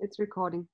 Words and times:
it's 0.00 0.18
recording. 0.18 0.66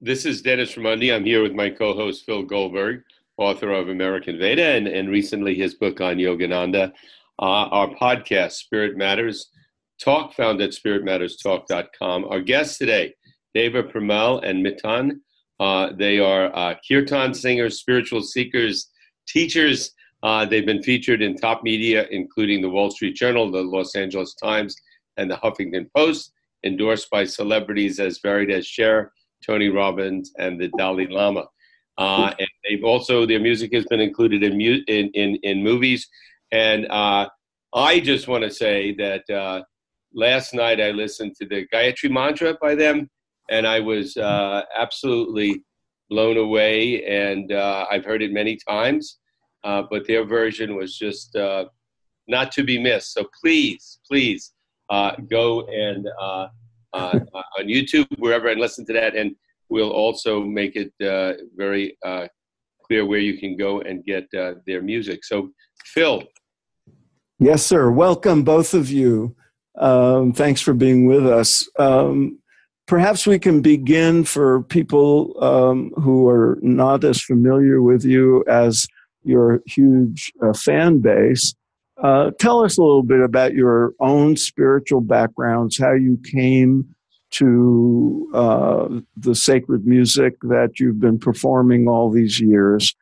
This 0.00 0.26
is 0.26 0.42
Dennis 0.42 0.74
Raimondi. 0.74 1.14
I'm 1.14 1.24
here 1.24 1.42
with 1.42 1.52
my 1.52 1.70
co-host 1.70 2.24
Phil 2.26 2.42
Goldberg, 2.42 3.02
author 3.36 3.70
of 3.70 3.88
American 3.88 4.36
Veda, 4.36 4.64
and, 4.64 4.88
and 4.88 5.08
recently 5.08 5.54
his 5.54 5.74
book 5.74 6.00
on 6.00 6.16
Yogananda. 6.16 6.90
Uh, 7.38 7.68
our 7.70 7.88
podcast, 7.94 8.52
Spirit 8.52 8.96
Matters 8.96 9.50
Talk, 10.00 10.34
found 10.34 10.60
at 10.60 10.70
spiritmatterstalk.com. 10.70 12.24
Our 12.24 12.40
guests 12.40 12.78
today, 12.78 13.14
Deva 13.54 13.84
Premal 13.84 14.44
and 14.44 14.64
Miten. 14.64 15.20
Uh, 15.60 15.92
they 15.96 16.18
are 16.18 16.54
uh, 16.56 16.74
kirtan 16.88 17.32
singers, 17.32 17.78
spiritual 17.78 18.22
seekers, 18.22 18.90
teachers. 19.28 19.92
Uh, 20.24 20.44
they've 20.44 20.66
been 20.66 20.82
featured 20.82 21.22
in 21.22 21.36
top 21.36 21.62
media, 21.62 22.06
including 22.10 22.60
the 22.60 22.68
Wall 22.68 22.90
Street 22.90 23.14
Journal, 23.14 23.52
the 23.52 23.62
Los 23.62 23.94
Angeles 23.94 24.34
Times, 24.34 24.74
and 25.16 25.30
the 25.30 25.36
Huffington 25.36 25.86
Post, 25.94 26.32
endorsed 26.64 27.10
by 27.10 27.24
celebrities 27.24 27.98
as 27.98 28.18
varied 28.18 28.50
as 28.50 28.66
Cher, 28.66 29.12
Tony 29.44 29.68
Robbins, 29.68 30.32
and 30.38 30.60
the 30.60 30.68
Dalai 30.78 31.06
Lama. 31.06 31.46
Uh, 31.98 32.32
and 32.38 32.48
they've 32.64 32.84
also 32.84 33.26
their 33.26 33.40
music 33.40 33.72
has 33.74 33.84
been 33.86 34.00
included 34.00 34.42
in 34.42 34.56
mu- 34.56 34.82
in, 34.88 35.10
in, 35.14 35.36
in 35.42 35.62
movies. 35.62 36.08
And 36.50 36.86
uh, 36.90 37.28
I 37.74 38.00
just 38.00 38.28
want 38.28 38.44
to 38.44 38.50
say 38.50 38.94
that 38.94 39.28
uh, 39.30 39.62
last 40.14 40.54
night 40.54 40.80
I 40.80 40.90
listened 40.90 41.34
to 41.36 41.46
the 41.46 41.66
Gayatri 41.72 42.10
Mantra 42.10 42.56
by 42.60 42.74
them, 42.74 43.10
and 43.50 43.66
I 43.66 43.80
was 43.80 44.16
uh, 44.16 44.62
absolutely 44.76 45.62
blown 46.08 46.38
away. 46.38 47.04
And 47.04 47.52
uh, 47.52 47.86
I've 47.90 48.04
heard 48.04 48.22
it 48.22 48.32
many 48.32 48.58
times, 48.68 49.18
uh, 49.64 49.82
but 49.90 50.06
their 50.06 50.24
version 50.24 50.76
was 50.76 50.96
just 50.96 51.36
not 52.28 52.52
to 52.52 52.62
be 52.64 52.78
missed. 52.78 53.12
So 53.12 53.26
please, 53.40 53.98
please 54.08 54.52
go 55.28 55.66
and 55.66 56.06
on 56.94 57.66
YouTube, 57.66 58.06
wherever, 58.18 58.48
and 58.48 58.60
listen 58.60 58.84
to 58.86 58.92
that. 58.92 59.16
And 59.16 59.34
we'll 59.68 59.90
also 59.90 60.42
make 60.42 60.76
it 60.76 60.92
uh, 61.04 61.34
very 61.56 61.96
uh, 62.04 62.26
clear 62.84 63.06
where 63.06 63.20
you 63.20 63.38
can 63.38 63.56
go 63.56 63.80
and 63.80 64.04
get 64.04 64.26
uh, 64.38 64.54
their 64.66 64.82
music. 64.82 65.24
So, 65.24 65.50
Phil. 65.84 66.22
Yes, 67.38 67.64
sir. 67.64 67.90
Welcome, 67.90 68.44
both 68.44 68.74
of 68.74 68.90
you. 68.90 69.34
Um, 69.78 70.32
thanks 70.32 70.60
for 70.60 70.74
being 70.74 71.06
with 71.06 71.26
us. 71.26 71.68
Um, 71.78 72.38
perhaps 72.86 73.26
we 73.26 73.38
can 73.38 73.62
begin 73.62 74.24
for 74.24 74.62
people 74.64 75.42
um, 75.42 75.92
who 75.96 76.28
are 76.28 76.58
not 76.62 77.04
as 77.04 77.20
familiar 77.20 77.82
with 77.82 78.04
you 78.04 78.44
as 78.48 78.86
your 79.24 79.62
huge 79.66 80.32
uh, 80.42 80.52
fan 80.52 80.98
base. 80.98 81.54
Uh, 82.02 82.32
tell 82.40 82.64
us 82.64 82.78
a 82.78 82.82
little 82.82 83.04
bit 83.04 83.20
about 83.20 83.54
your 83.54 83.94
own 84.00 84.36
spiritual 84.36 85.00
backgrounds, 85.00 85.78
how 85.78 85.92
you 85.92 86.20
came 86.32 86.94
to 87.30 88.30
uh, 88.34 88.88
the 89.16 89.34
sacred 89.34 89.86
music 89.86 90.34
that 90.42 90.80
you've 90.80 91.00
been 91.00 91.18
performing 91.18 91.88
all 91.88 92.10
these 92.10 92.40
years, 92.40 92.94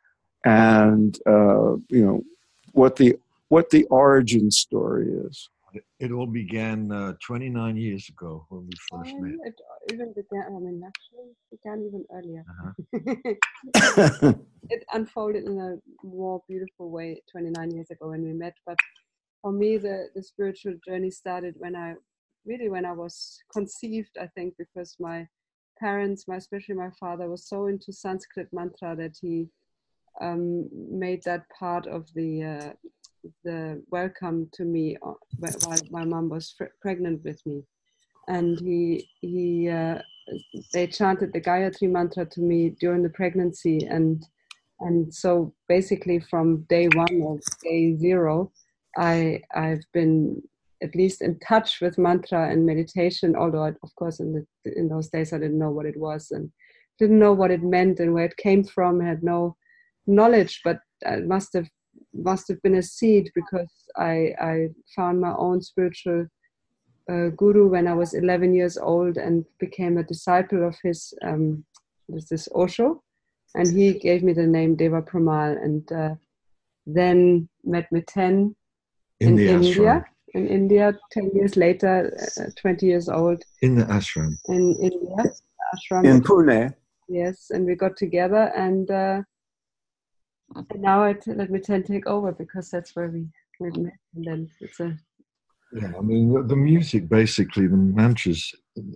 and 0.45 1.19
uh, 1.27 1.73
you 1.89 2.05
know 2.05 2.21
what 2.73 2.95
the 2.95 3.15
what 3.49 3.71
the 3.71 3.85
origin 3.85 4.51
story 4.51 5.07
is. 5.25 5.49
It 6.01 6.11
all 6.11 6.25
began 6.25 6.91
uh, 6.91 7.13
29 7.23 7.77
years 7.77 8.09
ago 8.09 8.45
when 8.49 8.65
we 8.65 8.73
first 8.89 9.13
um, 9.13 9.21
met. 9.21 9.35
It 9.45 9.93
even 9.93 10.13
began. 10.13 10.45
I 10.47 10.59
mean, 10.59 10.81
actually, 10.85 11.29
began 11.51 11.85
even 11.87 12.05
earlier. 12.11 12.43
Uh-huh. 12.49 14.33
it 14.69 14.83
unfolded 14.93 15.43
in 15.45 15.59
a 15.59 15.77
more 16.05 16.41
beautiful 16.47 16.89
way 16.89 17.21
29 17.31 17.71
years 17.71 17.91
ago 17.91 18.09
when 18.09 18.23
we 18.23 18.33
met. 18.33 18.55
But 18.65 18.77
for 19.43 19.51
me, 19.51 19.77
the 19.77 20.07
the 20.15 20.23
spiritual 20.23 20.73
journey 20.87 21.11
started 21.11 21.53
when 21.59 21.75
I 21.75 21.93
really 22.45 22.69
when 22.69 22.85
I 22.85 22.93
was 22.93 23.39
conceived, 23.53 24.17
I 24.19 24.27
think, 24.27 24.55
because 24.57 24.95
my 24.99 25.27
parents, 25.79 26.27
my 26.27 26.37
especially 26.37 26.75
my 26.75 26.91
father, 26.99 27.29
was 27.29 27.47
so 27.47 27.67
into 27.67 27.93
Sanskrit 27.93 28.47
mantra 28.51 28.95
that 28.95 29.17
he 29.21 29.49
um, 30.19 30.67
made 30.71 31.21
that 31.25 31.43
part 31.57 31.87
of 31.87 32.07
the 32.15 32.43
uh, 32.43 32.73
the 33.43 33.83
welcome 33.91 34.49
to 34.53 34.63
me 34.63 34.97
uh, 35.05 35.13
while 35.37 35.79
my 35.89 36.05
mom 36.05 36.29
was 36.29 36.55
pregnant 36.81 37.23
with 37.23 37.39
me, 37.45 37.63
and 38.27 38.59
he 38.59 39.07
he 39.21 39.69
uh, 39.69 39.99
they 40.73 40.87
chanted 40.87 41.33
the 41.33 41.41
Gayatri 41.41 41.89
mantra 41.89 42.25
to 42.25 42.41
me 42.41 42.75
during 42.79 43.03
the 43.03 43.09
pregnancy, 43.09 43.85
and 43.89 44.25
and 44.79 45.13
so 45.13 45.53
basically 45.67 46.19
from 46.19 46.63
day 46.69 46.87
one 46.95 47.21
or 47.21 47.39
day 47.63 47.95
zero, 47.97 48.51
I 48.97 49.41
I've 49.53 49.83
been 49.93 50.41
at 50.83 50.95
least 50.95 51.21
in 51.21 51.37
touch 51.39 51.79
with 51.79 51.97
mantra 51.97 52.49
and 52.49 52.65
meditation 52.65 53.35
although 53.35 53.65
I, 53.65 53.69
of 53.83 53.95
course 53.95 54.19
in 54.19 54.33
the 54.33 54.73
in 54.75 54.87
those 54.87 55.09
days 55.09 55.31
i 55.31 55.37
didn't 55.37 55.59
know 55.59 55.69
what 55.69 55.85
it 55.85 55.95
was 55.95 56.31
and 56.31 56.51
didn't 56.97 57.19
know 57.19 57.33
what 57.33 57.51
it 57.51 57.61
meant 57.61 57.99
and 57.99 58.13
where 58.13 58.25
it 58.25 58.37
came 58.37 58.63
from 58.63 58.99
had 58.99 59.21
no 59.23 59.55
knowledge 60.07 60.61
but 60.63 60.79
it 61.03 61.27
must 61.27 61.53
have 61.53 61.67
must 62.13 62.47
have 62.47 62.61
been 62.61 62.75
a 62.75 62.83
seed 62.83 63.31
because 63.35 63.71
i 63.97 64.33
i 64.39 64.67
found 64.95 65.19
my 65.19 65.33
own 65.35 65.61
spiritual 65.61 66.25
uh, 67.11 67.29
guru 67.29 67.67
when 67.67 67.87
i 67.87 67.93
was 67.93 68.13
11 68.13 68.53
years 68.53 68.77
old 68.77 69.17
and 69.17 69.45
became 69.59 69.97
a 69.97 70.03
disciple 70.03 70.67
of 70.67 70.75
his 70.83 71.13
um 71.23 71.63
this 72.09 72.31
is 72.31 72.49
osho 72.55 73.01
and 73.55 73.71
he 73.73 73.93
gave 73.93 74.23
me 74.23 74.33
the 74.33 74.47
name 74.47 74.75
deva 74.75 75.01
premal 75.01 75.61
and 75.63 75.91
uh, 75.91 76.15
then 76.85 77.47
met 77.63 77.87
Miten 77.91 78.55
in, 79.19 79.39
in 79.39 79.63
India 79.63 80.05
in 80.33 80.47
India, 80.47 80.97
10 81.11 81.31
years 81.33 81.57
later, 81.57 82.11
uh, 82.39 82.49
20 82.55 82.85
years 82.85 83.09
old. 83.09 83.43
In 83.61 83.75
the 83.75 83.83
ashram. 83.85 84.37
In 84.47 84.75
India, 84.81 85.33
ashram. 85.75 86.05
In 86.05 86.21
Pune. 86.21 86.73
Yes, 87.09 87.49
and 87.49 87.65
we 87.65 87.75
got 87.75 87.97
together 87.97 88.51
and, 88.55 88.89
uh, 88.89 89.21
and 90.55 90.81
now 90.81 91.03
I 91.03 91.13
t- 91.13 91.33
let 91.33 91.49
Miten 91.49 91.85
take 91.85 92.07
over 92.07 92.31
because 92.31 92.69
that's 92.69 92.95
where 92.95 93.07
we, 93.07 93.27
we 93.59 93.69
met. 93.71 93.93
And 94.15 94.25
then 94.25 94.49
it's 94.59 94.79
a. 94.79 94.97
Yeah, 95.73 95.91
I 95.97 96.01
mean, 96.01 96.47
the, 96.47 96.55
music 96.55 97.07
basically, 97.07 97.67
the 97.67 97.77
mantras 97.77 98.53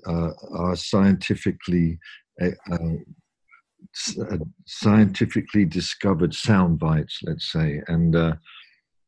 uh, 0.07 0.31
are 0.51 0.75
scientifically. 0.75 1.99
Uh, 2.41 2.49
uh, 2.71 4.37
scientifically 4.65 5.63
discovered 5.63 6.33
sound 6.33 6.77
bites, 6.77 7.19
let's 7.23 7.51
say, 7.51 7.81
and 7.87 8.15
uh, 8.15 8.35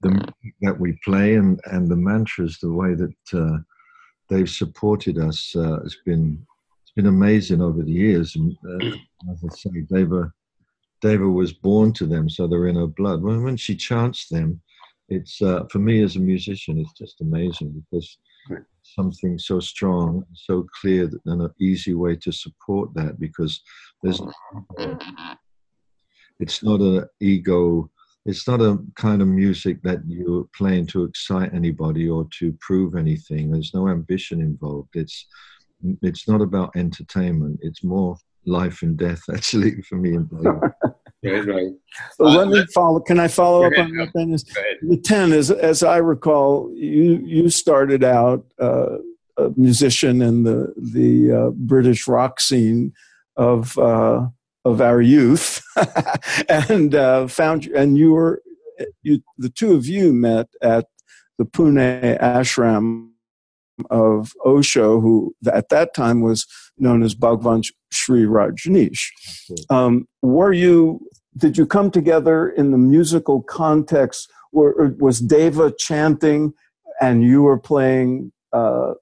the 0.01 0.33
that 0.61 0.79
we 0.79 0.97
play 1.03 1.35
and, 1.35 1.59
and 1.65 1.89
the 1.89 1.95
mantras, 1.95 2.57
the 2.59 2.71
way 2.71 2.93
that 2.93 3.15
uh, 3.33 3.57
they've 4.29 4.49
supported 4.49 5.17
us 5.17 5.53
uh, 5.55 5.79
has 5.83 5.97
been 6.05 6.45
it's 6.81 6.91
been 6.95 7.07
amazing 7.07 7.61
over 7.61 7.83
the 7.83 7.91
years. 7.91 8.35
And 8.35 8.55
uh, 8.65 8.97
as 9.31 9.43
I 9.43 9.55
say, 9.55 9.81
Deva, 9.91 10.31
Deva 11.01 11.27
was 11.27 11.53
born 11.53 11.93
to 11.93 12.05
them, 12.05 12.29
so 12.29 12.47
they're 12.47 12.67
in 12.67 12.75
her 12.75 12.87
blood. 12.87 13.21
When, 13.21 13.43
when 13.43 13.57
she 13.57 13.75
chants 13.75 14.27
them, 14.29 14.61
it's 15.09 15.41
uh, 15.41 15.65
for 15.71 15.79
me 15.79 16.03
as 16.03 16.15
a 16.15 16.19
musician, 16.19 16.79
it's 16.79 16.93
just 16.93 17.21
amazing 17.21 17.83
because 17.91 18.17
something 18.83 19.37
so 19.37 19.59
strong, 19.59 20.23
so 20.33 20.65
clear, 20.81 21.09
and 21.25 21.41
an 21.41 21.53
easy 21.59 21.93
way 21.93 22.15
to 22.15 22.31
support 22.31 22.93
that 22.95 23.19
because 23.19 23.61
there's 24.03 24.21
it's 26.39 26.61
not 26.63 26.79
an 26.81 27.05
ego 27.19 27.89
it's 28.27 28.45
not 28.45 28.61
a 28.61 28.77
kind 28.95 29.21
of 29.21 29.29
music 29.29 29.81
that 29.83 30.01
you're 30.05 30.47
playing 30.53 30.85
to 30.87 31.05
excite 31.05 31.53
anybody 31.53 32.09
or 32.09 32.27
to 32.39 32.53
prove 32.59 32.95
anything. 32.95 33.49
There's 33.49 33.73
no 33.73 33.87
ambition 33.87 34.41
involved. 34.41 34.89
It's 34.93 35.27
it's 36.01 36.27
not 36.27 36.41
about 36.41 36.75
entertainment. 36.75 37.59
It's 37.61 37.85
more 37.85 38.17
life 38.47 38.81
and 38.81 38.97
death, 38.97 39.21
actually, 39.33 39.81
for 39.81 39.95
me 39.95 40.15
and 40.15 40.29
yeah, 41.21 41.31
right. 41.39 41.71
Well, 42.19 42.33
let 42.33 42.47
me 42.47 42.65
follow. 42.73 42.99
Can 42.99 43.19
I 43.19 43.27
follow 43.27 43.65
up 43.65 43.73
on 43.77 43.95
that? 43.97 44.11
Then, 44.13 44.31
the 44.31 44.97
ten, 44.97 45.31
as 45.31 45.51
as 45.51 45.83
I 45.83 45.97
recall, 45.97 46.71
you 46.73 47.21
you 47.23 47.49
started 47.49 48.03
out 48.03 48.45
uh, 48.59 48.97
a 49.37 49.51
musician 49.55 50.21
in 50.21 50.43
the 50.43 50.73
the 50.77 51.31
uh, 51.31 51.49
British 51.51 52.07
rock 52.07 52.39
scene 52.39 52.93
of. 53.35 53.77
Uh, 53.77 54.27
of 54.65 54.81
our 54.81 54.99
youth, 54.99 55.63
and 56.49 56.93
uh, 56.93 57.25
found 57.27 57.63
you, 57.63 57.73
and 57.73 57.97
you 57.97 58.11
were 58.11 58.41
you, 59.01 59.21
the 59.37 59.49
two 59.49 59.73
of 59.73 59.85
you 59.85 60.11
met 60.11 60.49
at 60.61 60.87
the 61.37 61.45
Pune 61.45 62.19
ashram 62.19 63.11
of 63.89 64.33
Osho, 64.45 64.99
who 64.99 65.35
at 65.51 65.69
that 65.69 65.93
time 65.93 66.21
was 66.21 66.45
known 66.77 67.03
as 67.03 67.13
Bhagwan 67.13 67.63
Shree 67.91 68.25
Rajneesh. 68.25 69.07
Um, 69.69 70.07
were 70.21 70.53
you? 70.53 71.01
Did 71.37 71.57
you 71.57 71.67
come 71.67 71.91
together 71.91 72.49
in 72.49 72.71
the 72.71 72.77
musical 72.77 73.41
context? 73.43 74.29
Or 74.53 74.95
was 74.97 75.19
Deva 75.19 75.73
chanting, 75.77 76.53
and 76.99 77.23
you 77.23 77.43
were 77.43 77.59
playing 77.59 78.31
uh, 78.53 78.93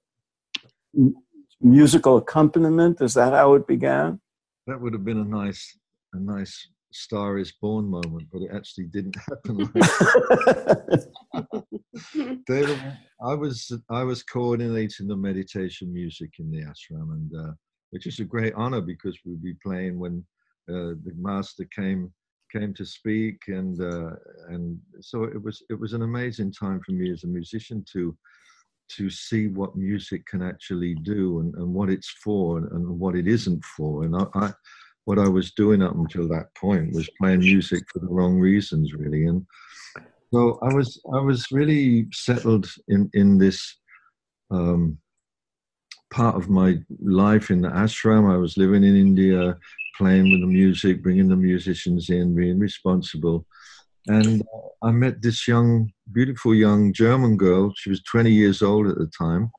musical 1.62 2.18
accompaniment? 2.18 3.00
Is 3.00 3.14
that 3.14 3.32
how 3.32 3.54
it 3.54 3.68
began? 3.68 4.20
that 4.68 4.82
would 4.82 4.94
have 4.94 5.06
been 5.06 5.20
a 5.20 5.24
nice 5.24 5.78
a 6.14 6.20
nice 6.20 6.70
Star 6.96 7.38
is 7.38 7.52
Born 7.62 7.90
moment, 7.90 8.28
but 8.32 8.42
it 8.42 8.52
actually 8.54 8.86
didn't 8.86 9.16
happen. 9.30 9.70
David, 12.48 12.82
I 13.22 13.34
was 13.34 13.72
I 13.90 14.04
was 14.04 14.24
coordinating 14.24 15.08
the 15.08 15.18
meditation 15.18 15.94
music 15.94 16.32
in 16.40 16.50
the 16.52 16.62
ashram, 16.62 17.12
and 17.12 17.32
uh, 17.38 17.52
which 17.90 18.08
is 18.08 18.20
a 18.20 18.26
great 18.26 18.54
honor 18.56 18.82
because 18.82 19.18
we'd 19.26 19.44
be 19.44 19.56
playing 19.62 20.00
when 20.00 20.26
uh, 20.70 20.96
the 21.04 21.14
master 21.18 21.66
came 21.66 22.14
came 22.52 22.74
to 22.74 22.86
speak, 22.86 23.42
and 23.48 23.82
uh, 23.82 24.12
and 24.48 24.80
so 25.02 25.24
it 25.24 25.42
was 25.44 25.64
it 25.70 25.78
was 25.78 25.92
an 25.94 26.04
amazing 26.04 26.54
time 26.54 26.80
for 26.86 26.94
me 26.94 27.12
as 27.12 27.26
a 27.26 27.28
musician 27.28 27.84
to 27.92 28.18
to 28.88 29.10
see 29.10 29.48
what 29.48 29.76
music 29.76 30.26
can 30.28 30.42
actually 30.42 30.94
do 30.96 31.40
and, 31.40 31.56
and 31.56 31.74
what 31.74 31.90
it's 31.90 32.10
for 32.24 32.60
and, 32.60 32.72
and 32.72 32.88
what 33.00 33.16
it 33.16 33.28
isn't 33.28 33.64
for. 33.66 34.04
And 34.04 34.16
I, 34.16 34.26
I, 34.36 34.54
what 35.06 35.20
I 35.20 35.28
was 35.28 35.52
doing 35.52 35.82
up 35.82 35.96
until 35.96 36.28
that 36.30 36.54
point 36.56 36.94
was 36.94 37.10
playing 37.20 37.40
music 37.40 37.84
for 37.92 38.00
the 38.00 38.08
wrong 38.08 38.40
reasons, 38.40 38.94
really. 38.94 39.26
And 39.26 39.46
so 40.34 40.60
I 40.62 40.74
was 40.74 41.02
I 41.14 41.20
was 41.20 41.46
really 41.52 42.08
settled 42.12 42.68
in 42.88 43.10
in 43.14 43.38
this 43.38 43.78
um, 44.52 44.98
part 46.12 46.36
of 46.36 46.50
my 46.50 46.78
life 47.02 47.52
in 47.52 47.62
the 47.62 47.70
ashram. 47.70 48.32
I 48.32 48.38
was 48.38 48.58
living 48.58 48.84
in 48.84 48.96
India, 48.96 49.58
playing 49.98 50.32
with 50.32 50.42
the 50.42 50.48
music, 50.48 51.04
bringing 51.04 51.30
the 51.30 51.36
musicians 51.36 52.10
in, 52.10 52.36
being 52.36 52.60
responsible. 52.60 53.46
And 54.08 54.42
uh, 54.42 54.88
I 54.88 54.92
met 54.92 55.22
this 55.22 55.48
young, 55.48 55.92
beautiful 56.12 56.54
young 56.54 56.94
German 56.94 57.38
girl. 57.38 57.74
She 57.76 57.90
was 57.90 58.04
20 58.04 58.32
years 58.32 58.62
old 58.62 58.88
at 58.88 58.98
the 58.98 59.10
time. 59.18 59.52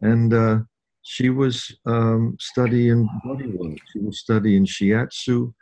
And 0.00 0.34
uh, 0.34 0.58
she 1.04 1.28
was 1.28 1.70
um, 1.86 2.36
studying 2.40 3.08
bodywork. 3.24 3.78
She 3.92 3.98
was 4.00 4.18
studying 4.18 4.64
shiatsu. 4.64 5.52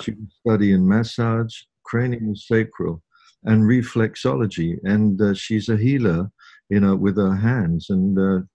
She 0.00 0.12
was 0.12 0.30
studying 0.40 0.88
massage, 0.88 1.54
cranial 1.84 2.34
sacral, 2.34 3.02
and 3.44 3.62
reflexology. 3.62 4.78
And 4.84 5.20
uh, 5.20 5.34
she's 5.34 5.68
a 5.68 5.76
healer, 5.76 6.30
you 6.70 6.80
know, 6.80 6.96
with 6.96 7.18
her 7.18 7.36
hands. 7.36 7.90
And 7.90 8.18
uh, 8.18 8.46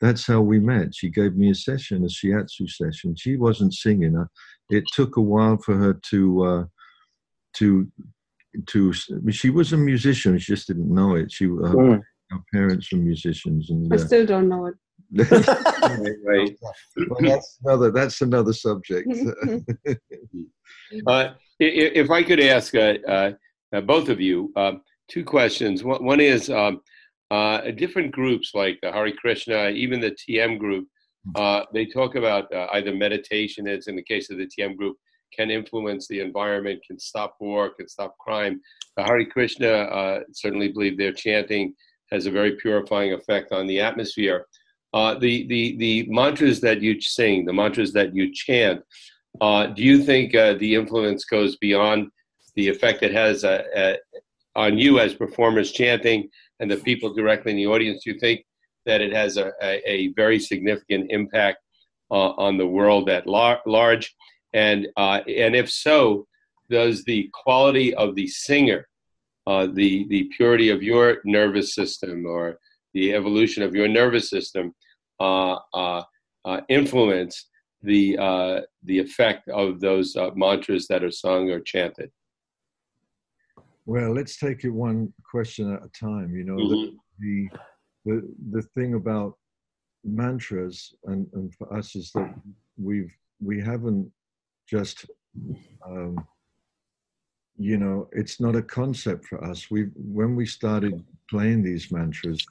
that's 0.00 0.24
how 0.24 0.40
we 0.40 0.60
met. 0.60 0.94
She 0.94 1.08
gave 1.10 1.36
me 1.36 1.50
a 1.50 1.54
session, 1.54 2.04
a 2.04 2.06
shiatsu 2.06 2.70
session. 2.70 3.16
She 3.16 3.36
wasn't 3.36 3.74
singing. 3.74 4.16
Uh, 4.16 4.26
it 4.70 4.84
took 4.92 5.16
a 5.16 5.20
while 5.20 5.58
for 5.58 5.76
her 5.76 5.94
to 6.10 6.44
uh, 6.44 6.64
to 7.54 7.88
to. 8.66 8.92
She 9.30 9.50
was 9.50 9.72
a 9.72 9.76
musician. 9.76 10.38
She 10.38 10.52
just 10.52 10.68
didn't 10.68 10.94
know 10.94 11.16
it. 11.16 11.32
She 11.32 11.46
her, 11.46 11.50
mm. 11.50 12.00
her 12.30 12.38
parents 12.52 12.92
were 12.92 12.98
musicians, 12.98 13.70
and 13.70 13.92
I 13.92 13.96
uh, 13.96 13.98
still 13.98 14.24
don't 14.24 14.48
know 14.48 14.66
it. 14.66 14.74
Right, 15.12 16.16
right. 16.24 16.56
Well, 17.08 17.20
that's 17.22 17.58
another. 17.64 17.90
That's 17.90 18.20
another 18.20 18.52
subject. 18.52 19.08
uh, 21.06 21.28
if 21.58 22.10
I 22.10 22.22
could 22.22 22.40
ask 22.40 22.74
uh, 22.74 22.94
uh, 23.06 23.80
both 23.82 24.08
of 24.08 24.20
you 24.20 24.52
two 25.08 25.24
questions. 25.24 25.84
One, 25.84 26.04
one 26.04 26.20
is. 26.20 26.50
Um, 26.50 26.80
uh, 27.30 27.70
different 27.72 28.10
groups 28.10 28.52
like 28.54 28.78
the 28.80 28.90
Hare 28.90 29.12
Krishna, 29.12 29.68
even 29.68 30.00
the 30.00 30.12
TM 30.12 30.58
group, 30.58 30.88
uh, 31.34 31.62
they 31.74 31.86
talk 31.86 32.14
about 32.14 32.52
uh, 32.52 32.68
either 32.72 32.94
meditation, 32.94 33.68
as 33.68 33.86
in 33.86 33.96
the 33.96 34.02
case 34.02 34.30
of 34.30 34.38
the 34.38 34.46
TM 34.46 34.76
group, 34.76 34.96
can 35.36 35.50
influence 35.50 36.08
the 36.08 36.20
environment, 36.20 36.80
can 36.86 36.98
stop 36.98 37.36
war, 37.38 37.70
can 37.74 37.88
stop 37.88 38.16
crime. 38.18 38.60
The 38.96 39.04
Hare 39.04 39.26
Krishna 39.26 39.68
uh, 39.68 40.20
certainly 40.32 40.68
believe 40.68 40.96
their 40.96 41.12
chanting 41.12 41.74
has 42.10 42.24
a 42.24 42.30
very 42.30 42.56
purifying 42.56 43.12
effect 43.12 43.52
on 43.52 43.66
the 43.66 43.80
atmosphere. 43.80 44.46
Uh, 44.94 45.14
the, 45.18 45.46
the, 45.48 45.76
the 45.76 46.06
mantras 46.08 46.60
that 46.60 46.80
you 46.80 47.00
sing, 47.00 47.44
the 47.44 47.52
mantras 47.52 47.92
that 47.92 48.14
you 48.14 48.32
chant, 48.32 48.80
uh, 49.40 49.66
do 49.66 49.82
you 49.82 50.02
think 50.02 50.32
the 50.32 50.74
influence 50.74 51.24
goes 51.24 51.56
beyond 51.56 52.08
the 52.56 52.68
effect 52.68 53.02
it 53.02 53.12
has 53.12 53.44
on 54.56 54.78
you 54.78 54.98
as 54.98 55.14
performers 55.14 55.72
chanting? 55.72 56.28
and 56.60 56.70
the 56.70 56.76
people 56.76 57.12
directly 57.12 57.52
in 57.52 57.56
the 57.56 57.66
audience, 57.66 58.02
do 58.04 58.12
you 58.12 58.18
think 58.18 58.44
that 58.86 59.00
it 59.00 59.12
has 59.12 59.36
a, 59.36 59.52
a, 59.62 59.82
a 59.90 60.12
very 60.14 60.38
significant 60.38 61.10
impact 61.10 61.58
uh, 62.10 62.30
on 62.30 62.56
the 62.56 62.66
world 62.66 63.08
at 63.08 63.26
lar- 63.26 63.62
large? 63.66 64.14
And, 64.52 64.88
uh, 64.96 65.20
and 65.28 65.54
if 65.54 65.70
so, 65.70 66.26
does 66.70 67.04
the 67.04 67.30
quality 67.32 67.94
of 67.94 68.14
the 68.14 68.26
singer, 68.26 68.88
uh, 69.46 69.66
the, 69.72 70.06
the 70.08 70.24
purity 70.36 70.70
of 70.70 70.82
your 70.82 71.18
nervous 71.24 71.74
system, 71.74 72.26
or 72.26 72.58
the 72.94 73.14
evolution 73.14 73.62
of 73.62 73.74
your 73.74 73.88
nervous 73.88 74.30
system 74.30 74.74
uh, 75.20 75.56
uh, 75.74 76.02
uh, 76.44 76.60
influence 76.68 77.46
the, 77.82 78.16
the 78.84 78.98
effect 78.98 79.48
of 79.48 79.80
those 79.80 80.16
mantras 80.34 80.86
that 80.88 81.04
are 81.04 81.10
sung 81.10 81.50
or 81.50 81.60
chanted? 81.60 82.10
Well, 83.86 84.12
let's 84.12 84.36
take 84.36 84.64
it 84.64 84.70
one 84.70 85.12
question 85.28 85.72
at 85.72 85.82
a 85.82 85.88
time. 85.98 86.34
You 86.36 86.44
know, 86.44 86.56
mm-hmm. 86.56 86.96
the, 87.20 87.48
the 88.04 88.34
the 88.50 88.62
thing 88.74 88.94
about 88.94 89.34
mantras 90.04 90.92
and, 91.04 91.26
and 91.32 91.54
for 91.54 91.72
us 91.74 91.96
is 91.96 92.10
that 92.14 92.34
we've 92.76 93.12
we 93.40 93.60
haven't 93.60 94.10
just 94.68 95.06
um, 95.86 96.16
you 97.56 97.76
know 97.76 98.08
it's 98.12 98.40
not 98.40 98.56
a 98.56 98.62
concept 98.62 99.24
for 99.26 99.42
us 99.44 99.70
we 99.70 99.84
when 99.94 100.36
we 100.36 100.46
started 100.46 101.04
playing 101.28 101.62
these 101.62 101.90
mantras 101.90 102.44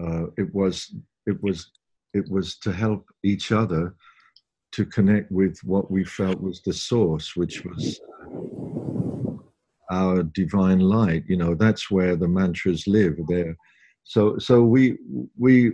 uh, 0.00 0.26
it 0.36 0.52
was 0.54 0.94
it 1.26 1.42
was 1.42 1.70
it 2.12 2.28
was 2.30 2.56
to 2.58 2.72
help 2.72 3.04
each 3.22 3.52
other 3.52 3.94
to 4.72 4.84
connect 4.84 5.30
with 5.30 5.58
what 5.64 5.90
we 5.90 6.04
felt 6.04 6.40
was 6.40 6.60
the 6.62 6.72
source 6.72 7.36
which 7.36 7.64
was 7.64 8.00
our 9.90 10.22
divine 10.22 10.80
light. 10.80 11.24
You 11.28 11.36
know 11.36 11.54
that's 11.54 11.90
where 11.90 12.16
the 12.16 12.28
mantras 12.28 12.86
live 12.86 13.16
there. 13.28 13.56
So 14.04 14.38
so 14.38 14.62
we 14.62 14.98
we 15.38 15.72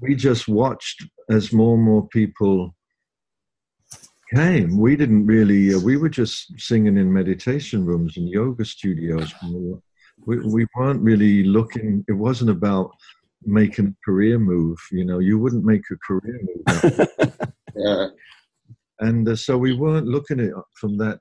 we 0.00 0.14
just 0.14 0.48
watched 0.48 1.04
as 1.30 1.52
more 1.52 1.74
and 1.74 1.84
more 1.84 2.08
people 2.08 2.74
came. 4.34 4.78
We 4.78 4.96
didn't 4.96 5.26
really 5.26 5.74
uh, 5.74 5.78
we 5.78 5.96
were 5.96 6.08
just 6.08 6.58
singing 6.58 6.96
in 6.96 7.12
meditation 7.12 7.84
rooms 7.84 8.16
and 8.16 8.28
yoga 8.28 8.64
studios 8.64 9.32
we 10.26 10.66
weren't 10.76 11.02
really 11.02 11.44
looking 11.44 12.04
it 12.08 12.12
wasn't 12.12 12.50
about 12.50 12.90
making 13.44 13.88
a 13.88 14.04
career 14.04 14.38
move 14.38 14.78
you 14.92 15.04
know 15.04 15.18
you 15.18 15.38
wouldn't 15.38 15.64
make 15.64 15.82
a 15.90 15.96
career 16.06 16.40
move 16.42 17.08
yeah. 17.76 18.06
and 19.00 19.28
uh, 19.28 19.34
so 19.34 19.58
we 19.58 19.72
weren't 19.72 20.06
looking 20.06 20.38
at 20.38 20.46
it 20.46 20.54
from 20.80 20.96
that 20.96 21.18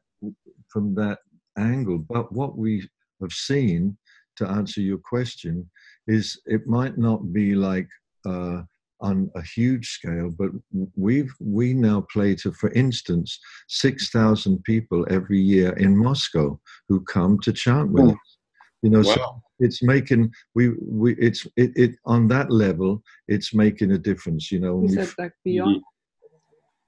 from 0.72 0.96
that 0.96 1.20
angle. 1.58 2.00
But 2.00 2.32
what 2.32 2.58
we 2.58 2.88
have 3.22 3.32
seen, 3.32 3.98
to 4.38 4.48
answer 4.48 4.82
your 4.82 4.98
question, 4.98 5.70
is 6.08 6.40
it 6.46 6.66
might 6.66 6.98
not 6.98 7.34
be 7.34 7.54
like 7.54 7.88
uh, 8.26 8.62
on 9.02 9.30
a 9.36 9.42
huge 9.42 9.90
scale, 9.90 10.34
but 10.38 10.52
we've 10.96 11.34
we 11.40 11.74
now 11.74 12.06
play 12.14 12.36
to, 12.36 12.52
for 12.54 12.72
instance, 12.72 13.40
six 13.68 14.10
thousand 14.10 14.64
people 14.64 15.06
every 15.10 15.40
year 15.40 15.74
in 15.74 15.98
Moscow 15.98 16.60
who 16.88 17.02
come 17.02 17.40
to 17.42 17.52
chant 17.52 17.92
with 17.92 18.04
hmm. 18.06 18.10
us. 18.12 18.38
You 18.82 18.90
know, 18.90 19.00
wow. 19.00 19.16
so 19.16 19.42
it's 19.60 19.84
making 19.84 20.32
we 20.56 20.70
we 20.82 21.16
it's 21.18 21.46
it, 21.56 21.72
it 21.76 21.92
on 22.06 22.28
that 22.30 22.52
level 22.52 23.02
it's 23.28 23.54
making 23.54 23.92
a 23.92 23.98
difference. 23.98 24.52
You 24.52 24.60
know, 24.60 24.82
you 24.82 24.90
said 24.90 25.10
like 25.18 25.34
beyond. 25.46 25.82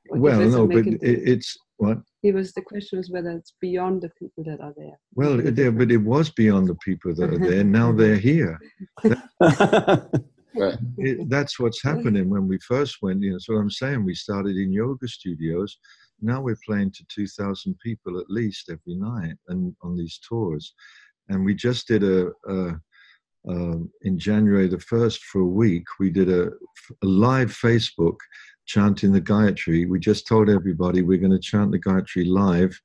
Well, 0.10 0.42
no, 0.42 0.68
but 0.68 0.86
it, 0.86 1.00
it's 1.02 1.58
what? 1.78 2.00
It 2.24 2.34
was 2.34 2.54
the 2.54 2.62
question 2.62 2.98
was 2.98 3.10
whether 3.10 3.32
it's 3.32 3.54
beyond 3.62 4.02
the 4.02 4.10
people 4.20 4.44
that 4.46 4.60
are 4.60 4.74
there. 4.76 5.00
Well, 5.16 5.38
there, 5.38 5.72
but 5.72 5.92
it 5.92 5.98
was 5.98 6.30
beyond 6.30 6.68
the 6.68 6.76
people 6.76 7.16
that 7.16 7.34
are 7.34 7.38
there. 7.38 7.64
now 7.64 7.92
they're 8.00 8.18
here. 8.18 8.60
it, 10.98 11.30
that's 11.30 11.60
what's 11.60 11.82
happening 11.84 12.30
when 12.30 12.48
we 12.48 12.58
first 12.60 12.98
went. 13.02 13.22
You 13.22 13.34
know, 13.34 13.38
so 13.40 13.56
I'm 13.56 13.72
saying 13.72 14.04
we 14.04 14.16
started 14.16 14.56
in 14.58 14.72
yoga 14.72 15.08
studios. 15.08 15.78
Now 16.22 16.42
we're 16.42 16.60
playing 16.66 16.92
to 16.92 17.06
2,000 17.14 17.78
people 17.80 18.20
at 18.20 18.30
least 18.30 18.70
every 18.70 18.96
night, 18.96 19.36
and 19.48 19.76
on 19.82 19.98
these 19.98 20.20
tours. 20.28 20.74
And 21.30 21.46
we 21.46 21.54
just 21.56 21.88
did 21.88 22.04
a, 22.04 22.32
a 22.48 22.80
um, 23.48 23.92
in 24.04 24.18
January 24.18 24.68
the 24.68 24.80
first 24.80 25.24
for 25.24 25.42
a 25.42 25.46
week. 25.46 25.84
We 26.00 26.10
did 26.10 26.30
a, 26.30 26.48
a 26.48 27.06
live 27.06 27.50
Facebook 27.50 28.16
chanting 28.66 29.12
the 29.12 29.22
Gayatri. 29.22 29.88
We 29.88 30.00
just 30.00 30.28
told 30.28 30.50
everybody 30.50 31.02
we're 31.02 31.18
going 31.18 31.32
to 31.32 31.40
chant 31.40 31.72
the 31.72 31.80
Gayatri 31.80 32.26
live 32.26 32.80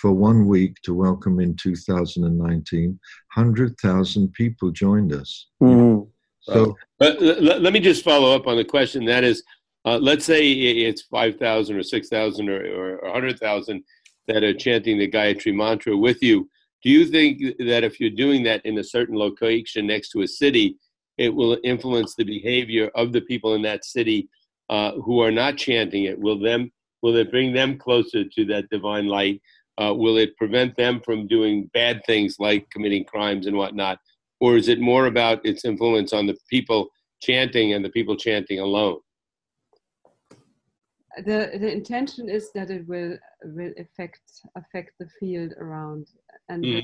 for 0.00 0.12
one 0.12 0.46
week 0.46 0.76
to 0.82 0.94
welcome 0.94 1.38
in 1.38 1.54
2019. 1.56 2.98
100,000 3.34 4.32
people 4.32 4.70
joined 4.70 5.12
us. 5.12 5.48
Mm-hmm. 5.62 6.08
So, 6.40 6.76
but 6.98 7.22
let 7.22 7.72
me 7.72 7.78
just 7.78 8.02
follow 8.02 8.34
up 8.34 8.48
on 8.48 8.56
the 8.56 8.64
question. 8.64 9.04
That 9.04 9.22
is, 9.22 9.44
uh, 9.84 9.98
let's 9.98 10.24
say 10.24 10.50
it's 10.50 11.02
5,000 11.02 11.76
or 11.76 11.82
6,000 11.84 12.48
or, 12.48 12.96
or 12.96 13.00
100,000 13.04 13.84
that 14.26 14.42
are 14.42 14.54
chanting 14.54 14.98
the 14.98 15.08
Gayatri 15.08 15.54
mantra 15.54 15.96
with 15.96 16.20
you. 16.20 16.48
Do 16.82 16.90
you 16.90 17.06
think 17.06 17.40
that 17.58 17.84
if 17.84 18.00
you're 18.00 18.10
doing 18.10 18.42
that 18.44 18.64
in 18.66 18.78
a 18.78 18.84
certain 18.84 19.16
location 19.16 19.86
next 19.86 20.10
to 20.10 20.22
a 20.22 20.28
city, 20.28 20.76
it 21.18 21.32
will 21.34 21.58
influence 21.62 22.14
the 22.14 22.24
behavior 22.24 22.90
of 22.94 23.12
the 23.12 23.20
people 23.20 23.54
in 23.54 23.62
that 23.62 23.84
city 23.84 24.28
uh, 24.68 24.92
who 24.92 25.20
are 25.20 25.30
not 25.30 25.56
chanting 25.56 26.04
it? 26.04 26.18
Will 26.18 26.38
them 26.38 26.72
will 27.02 27.16
it 27.16 27.30
bring 27.30 27.52
them 27.52 27.78
closer 27.78 28.24
to 28.24 28.44
that 28.46 28.68
divine 28.70 29.08
light 29.08 29.40
uh, 29.78 29.92
will 29.94 30.16
it 30.16 30.36
prevent 30.36 30.76
them 30.76 31.00
from 31.04 31.26
doing 31.26 31.70
bad 31.72 32.02
things 32.06 32.36
like 32.38 32.68
committing 32.70 33.04
crimes 33.04 33.46
and 33.46 33.56
whatnot? 33.56 33.98
Or 34.40 34.56
is 34.56 34.68
it 34.68 34.80
more 34.80 35.06
about 35.06 35.44
its 35.46 35.64
influence 35.64 36.12
on 36.12 36.26
the 36.26 36.36
people 36.50 36.88
chanting 37.20 37.72
and 37.72 37.84
the 37.84 37.90
people 37.90 38.16
chanting 38.16 38.58
alone? 38.58 38.98
The, 41.18 41.50
the 41.60 41.70
intention 41.70 42.28
is 42.28 42.50
that 42.52 42.70
it 42.70 42.86
will 42.88 43.18
will 43.44 43.72
affect 43.78 44.22
affect 44.56 44.92
the 44.98 45.08
field 45.20 45.52
around 45.58 46.08
and 46.48 46.64
mm. 46.64 46.82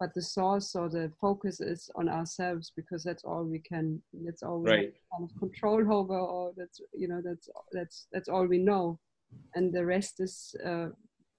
but 0.00 0.12
the 0.14 0.22
source 0.22 0.74
or 0.74 0.88
the 0.88 1.12
focus 1.20 1.60
is 1.60 1.88
on 1.94 2.08
ourselves 2.08 2.72
because 2.74 3.04
that's 3.04 3.24
all 3.24 3.44
we 3.44 3.60
can 3.60 4.02
that's 4.24 4.42
all 4.42 4.60
we 4.60 4.70
right. 4.70 4.94
kind 5.12 5.30
of 5.30 5.38
control 5.38 5.80
over 5.92 6.18
or 6.18 6.52
that's 6.56 6.80
you 6.92 7.06
know 7.06 7.22
that's 7.24 7.48
that's 7.72 8.08
that's 8.12 8.28
all 8.28 8.46
we 8.46 8.58
know 8.58 8.98
and 9.54 9.72
the 9.72 9.84
rest 9.84 10.20
is 10.20 10.56
uh, 10.64 10.88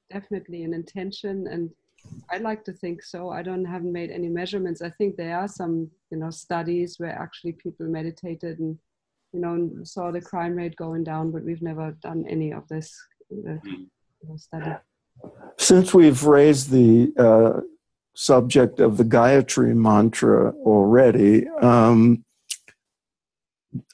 definitely 0.10 0.64
an 0.64 0.74
intention 0.74 1.48
and 1.52 1.70
i 2.32 2.38
like 2.38 2.64
to 2.64 2.72
think 2.72 3.04
so 3.04 3.30
i 3.30 3.42
don't 3.42 3.66
haven't 3.66 3.92
made 3.92 4.12
any 4.12 4.30
measurements 4.30 4.82
i 4.82 4.90
think 4.90 5.18
there 5.18 5.38
are 5.38 5.48
some 5.48 5.90
you 6.10 6.18
know 6.18 6.30
studies 6.30 6.96
where 6.98 7.12
actually 7.12 7.52
people 7.52 7.86
meditated 7.86 8.60
and 8.60 8.78
you 9.34 9.40
know 9.40 9.70
saw 9.84 10.12
the 10.12 10.22
crime 10.22 10.56
rate 10.56 10.76
going 10.76 11.04
down 11.04 11.32
but 11.32 11.44
we've 11.44 11.62
never 11.62 11.92
done 12.02 12.26
any 12.28 12.52
of 12.52 12.68
this 12.68 12.96
uh, 13.32 13.54
hmm. 13.54 14.36
study. 14.36 14.72
Since 15.58 15.94
we've 15.94 16.24
raised 16.24 16.72
the 16.72 17.12
uh, 17.18 17.62
subject 18.16 18.80
of 18.80 18.98
the 18.98 19.04
gayatri 19.04 19.76
mantra 19.76 20.52
already 20.66 21.48
um, 21.62 22.24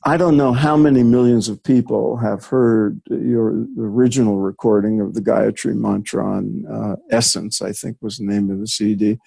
I 0.05 0.15
don't 0.15 0.37
know 0.37 0.53
how 0.53 0.77
many 0.77 1.03
millions 1.03 1.49
of 1.49 1.61
people 1.63 2.17
have 2.17 2.45
heard 2.45 3.01
your 3.09 3.65
original 3.77 4.37
recording 4.37 5.01
of 5.01 5.13
the 5.13 5.21
Gayatri 5.21 5.75
Mantra 5.75 6.25
on 6.25 6.65
uh, 6.65 6.95
Essence, 7.11 7.61
I 7.61 7.73
think 7.73 7.97
was 8.01 8.17
the 8.17 8.25
name 8.25 8.49
of 8.49 8.59
the 8.59 8.67
CD, 8.67 9.19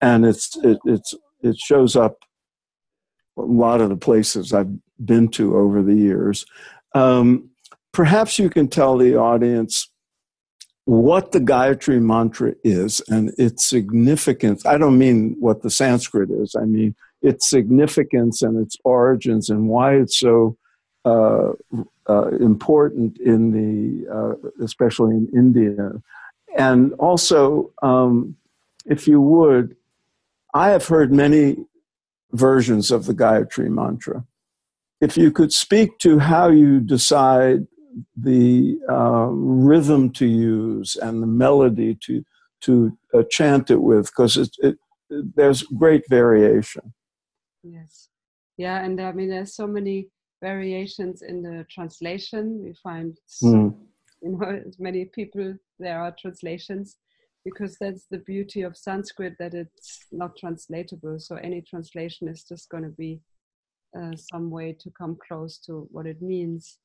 and 0.00 0.26
it's 0.26 0.56
it, 0.64 0.78
it's 0.84 1.14
it 1.42 1.56
shows 1.56 1.94
up 1.94 2.16
a 3.38 3.42
lot 3.42 3.80
of 3.80 3.90
the 3.90 3.96
places. 3.96 4.52
I've 4.52 4.72
been 5.04 5.28
to 5.28 5.56
over 5.56 5.82
the 5.82 5.94
years. 5.94 6.44
Um, 6.94 7.50
perhaps 7.92 8.38
you 8.38 8.50
can 8.50 8.68
tell 8.68 8.96
the 8.96 9.16
audience 9.16 9.88
what 10.84 11.32
the 11.32 11.38
Gayatri 11.38 12.00
Mantra 12.02 12.54
is 12.64 13.00
and 13.08 13.32
its 13.38 13.66
significance. 13.66 14.66
I 14.66 14.78
don't 14.78 14.98
mean 14.98 15.36
what 15.38 15.62
the 15.62 15.70
Sanskrit 15.70 16.30
is. 16.30 16.56
I 16.56 16.64
mean 16.64 16.94
its 17.22 17.48
significance 17.48 18.42
and 18.42 18.60
its 18.60 18.76
origins 18.84 19.48
and 19.48 19.68
why 19.68 19.94
it's 19.94 20.18
so 20.18 20.56
uh, 21.04 21.52
uh, 22.08 22.28
important 22.40 23.18
in 23.18 23.52
the, 23.52 24.12
uh, 24.12 24.64
especially 24.64 25.16
in 25.16 25.28
India. 25.34 25.92
And 26.56 26.92
also, 26.94 27.70
um, 27.82 28.36
if 28.86 29.06
you 29.06 29.20
would, 29.20 29.76
I 30.52 30.70
have 30.70 30.86
heard 30.86 31.12
many 31.12 31.56
versions 32.32 32.90
of 32.90 33.06
the 33.06 33.14
Gayatri 33.14 33.68
Mantra. 33.68 34.24
If 35.06 35.16
you 35.22 35.30
could 35.38 35.52
speak 35.52 35.98
to 35.98 36.18
how 36.18 36.46
you 36.48 36.80
decide 36.96 37.60
the 38.16 38.78
uh, 38.88 39.26
rhythm 39.30 40.10
to 40.12 40.26
use 40.26 40.96
and 40.96 41.22
the 41.22 41.26
melody 41.44 41.98
to 42.06 42.24
to 42.66 42.96
uh, 43.12 43.24
chant 43.28 43.70
it 43.74 43.82
with, 43.90 44.06
because 44.06 44.36
it, 44.36 44.52
it, 44.68 44.76
there's 45.10 45.62
great 45.84 46.04
variation. 46.08 46.94
Yes. 47.64 48.08
Yeah, 48.56 48.84
and 48.84 49.00
I 49.00 49.10
mean, 49.12 49.30
there's 49.30 49.56
so 49.56 49.66
many 49.66 50.08
variations 50.40 51.22
in 51.22 51.42
the 51.42 51.66
translation. 51.68 52.62
We 52.64 52.72
find, 52.74 53.18
so, 53.26 53.46
mm. 53.46 53.74
you 54.22 54.30
know, 54.38 54.62
as 54.68 54.78
many 54.78 55.06
people 55.06 55.56
there 55.80 56.00
are 56.00 56.14
translations 56.22 56.96
because 57.44 57.76
that's 57.80 58.06
the 58.10 58.18
beauty 58.18 58.62
of 58.62 58.76
Sanskrit 58.76 59.34
that 59.40 59.54
it's 59.54 60.06
not 60.12 60.36
translatable. 60.36 61.18
So 61.18 61.34
any 61.36 61.60
translation 61.62 62.28
is 62.28 62.44
just 62.44 62.68
going 62.68 62.84
to 62.84 62.90
be 62.90 63.20
uh, 63.98 64.12
some 64.16 64.50
way 64.50 64.72
to 64.80 64.90
come 64.90 65.18
close 65.26 65.58
to 65.58 65.88
what 65.90 66.06
it 66.06 66.22
means. 66.22 66.78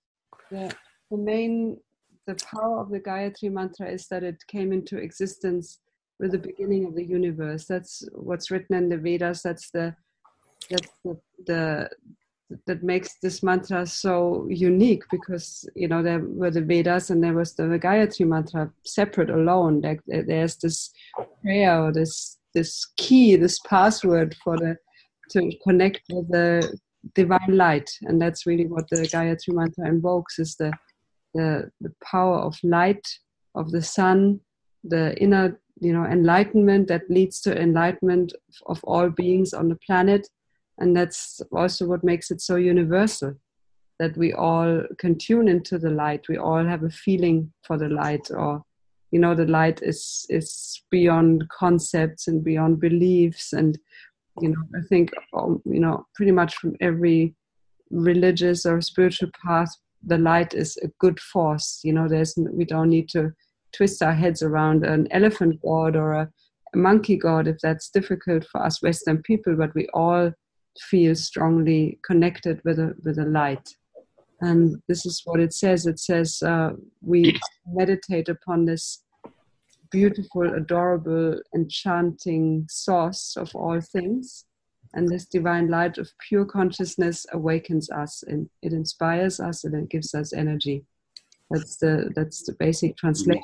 The, 0.52 0.74
the 1.12 1.18
main, 1.18 1.78
the 2.26 2.36
power 2.36 2.80
of 2.80 2.90
the 2.90 3.00
Gayatri 3.00 3.52
Mantra 3.52 3.90
is 3.90 4.08
that 4.08 4.24
it 4.24 4.38
came 4.48 4.72
into 4.74 4.98
existence 4.98 5.80
with 6.20 6.32
the 6.32 6.38
beginning 6.38 6.86
of 6.86 6.96
the 6.96 7.04
universe. 7.04 7.66
That's 7.66 8.08
what's 8.14 8.52
written 8.52 8.76
in 8.76 8.90
the 8.90 8.98
Vedas. 8.98 9.42
That's 9.42 9.70
the 9.72 9.96
that's 10.70 10.90
the, 11.04 11.18
the 11.46 11.90
that 12.66 12.82
makes 12.82 13.16
this 13.22 13.44
mantra 13.44 13.86
so 13.86 14.48
unique 14.50 15.04
because 15.12 15.68
you 15.76 15.88
know 15.88 16.02
there 16.02 16.20
were 16.20 16.52
the 16.52 16.62
Vedas 16.62 17.10
and 17.10 17.22
there 17.24 17.34
was 17.34 17.56
the 17.56 17.64
Gayatri 17.64 18.26
mantra 18.26 18.72
separate 18.86 19.30
alone. 19.30 19.82
Like 19.82 20.02
there's 20.08 20.56
this 20.58 20.92
prayer, 21.42 21.84
or 21.84 21.92
this 21.92 22.38
this 22.54 22.86
key, 22.98 23.36
this 23.36 23.60
password 23.60 24.36
for 24.44 24.58
the 24.58 24.78
to 25.32 25.52
connect 25.64 26.02
with 26.10 26.30
the 26.30 26.80
divine 27.16 27.56
light, 27.56 27.90
and 28.04 28.22
that's 28.22 28.46
really 28.46 28.68
what 28.68 28.90
the 28.90 28.98
Gayatri 28.98 29.54
mantra 29.54 29.88
invokes: 29.88 30.40
is 30.40 30.56
the 30.56 30.72
the, 31.34 31.70
the 31.82 31.94
power 32.04 32.40
of 32.40 32.58
light 32.64 33.08
of 33.56 33.72
the 33.72 33.82
sun, 33.82 34.40
the 34.84 35.16
inner 35.22 35.60
you 35.80 35.94
know 35.94 36.06
enlightenment 36.06 36.88
that 36.88 37.10
leads 37.10 37.40
to 37.42 37.60
enlightenment 37.60 38.34
of 38.66 38.84
all 38.84 39.10
beings 39.10 39.54
on 39.54 39.70
the 39.70 39.78
planet. 39.86 40.28
And 40.80 40.96
that's 40.96 41.42
also 41.52 41.86
what 41.88 42.04
makes 42.04 42.30
it 42.30 42.40
so 42.40 42.56
universal 42.56 43.34
that 44.00 44.16
we 44.16 44.32
all 44.34 44.84
can 45.00 45.18
tune 45.18 45.48
into 45.48 45.80
the 45.80 45.90
light. 45.90 46.28
We 46.30 46.38
all 46.38 46.64
have 46.64 46.84
a 46.84 46.90
feeling 46.90 47.52
for 47.64 47.78
the 47.78 47.90
light 47.90 48.30
or 48.30 48.64
you 49.12 49.20
know 49.20 49.34
the 49.34 49.46
light 49.46 49.82
is 49.82 50.26
is 50.30 50.84
beyond 50.92 51.48
concepts 51.50 52.28
and 52.28 52.44
beyond 52.44 52.80
beliefs. 52.80 53.54
And 53.54 53.80
you 54.42 54.50
know 54.50 54.64
i 54.76 54.82
think 54.90 55.12
um, 55.36 55.62
you 55.66 55.80
know 55.80 56.06
pretty 56.16 56.32
much 56.32 56.56
from 56.56 56.76
every 56.82 57.36
religious 57.92 58.66
or 58.66 58.82
spiritual 58.82 59.30
path 59.46 59.70
the 60.06 60.18
light 60.18 60.54
is 60.54 60.78
a 60.84 60.88
good 61.00 61.20
force 61.20 61.80
you 61.84 61.94
know 61.94 62.08
there's 62.08 62.36
we 62.52 62.66
don't 62.66 62.90
need 62.90 63.10
to 63.10 63.32
twist 63.76 64.02
our 64.02 64.14
heads 64.14 64.42
around 64.42 64.86
an 64.86 65.08
elephant 65.12 65.60
god 65.62 65.96
or 65.96 66.14
a, 66.14 66.30
a 66.74 66.78
monkey 66.78 67.18
god 67.18 67.48
if 67.48 67.58
that's 67.62 67.90
difficult 67.90 68.46
for 68.52 68.62
us 68.64 68.82
western 68.82 69.22
people 69.24 69.56
but 69.56 69.74
we 69.76 69.88
all 69.94 70.32
feel 70.80 71.16
strongly 71.16 72.00
connected 72.06 72.62
with 72.64 72.80
a 72.80 72.96
with 73.04 73.18
a 73.18 73.26
light. 73.26 73.68
And 74.42 74.82
this 74.88 75.06
is 75.06 75.22
what 75.26 75.40
it 75.40 75.54
says. 75.54 75.86
It 75.86 76.00
says 76.00 76.42
uh, 76.44 76.72
we 77.02 77.40
meditate 77.68 78.30
upon 78.30 78.66
this 78.66 79.04
beautiful 79.92 80.54
adorable 80.54 81.40
enchanting 81.56 82.66
source 82.70 83.36
of 83.38 83.54
all 83.56 83.80
things. 83.82 84.46
And 84.94 85.08
this 85.08 85.26
divine 85.26 85.70
light 85.70 85.98
of 85.98 86.10
pure 86.28 86.46
consciousness 86.46 87.26
awakens 87.34 87.90
us 87.90 88.24
and 88.24 88.50
it 88.62 88.74
inspires 88.74 89.40
us 89.40 89.64
and 89.64 89.76
it 89.76 89.90
gives 89.90 90.16
us 90.16 90.34
energy. 90.34 90.86
That's 91.52 91.78
the 91.78 92.12
that's 92.16 92.44
the 92.44 92.54
basic 92.54 92.98
translation. 92.98 93.44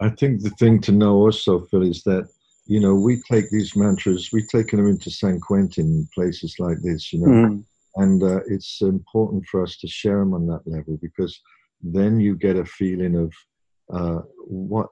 I 0.00 0.10
think 0.10 0.42
the 0.42 0.50
thing 0.50 0.80
to 0.82 0.92
know 0.92 1.16
also 1.16 1.60
phil 1.60 1.82
is 1.82 2.02
that 2.04 2.28
you 2.66 2.80
know, 2.80 2.94
we 2.94 3.20
take 3.30 3.50
these 3.50 3.76
mantras, 3.76 4.30
we've 4.32 4.48
taken 4.48 4.78
them 4.78 4.88
into 4.88 5.10
San 5.10 5.40
Quentin, 5.40 6.08
places 6.14 6.56
like 6.58 6.78
this, 6.82 7.12
you 7.12 7.20
know, 7.20 7.26
mm. 7.26 7.64
and 7.96 8.22
uh, 8.22 8.40
it's 8.46 8.80
important 8.82 9.44
for 9.46 9.62
us 9.62 9.76
to 9.78 9.88
share 9.88 10.20
them 10.20 10.34
on 10.34 10.46
that 10.46 10.62
level 10.66 10.98
because 11.02 11.40
then 11.82 12.20
you 12.20 12.36
get 12.36 12.56
a 12.56 12.64
feeling 12.64 13.16
of 13.16 13.32
uh, 13.92 14.20
what 14.46 14.88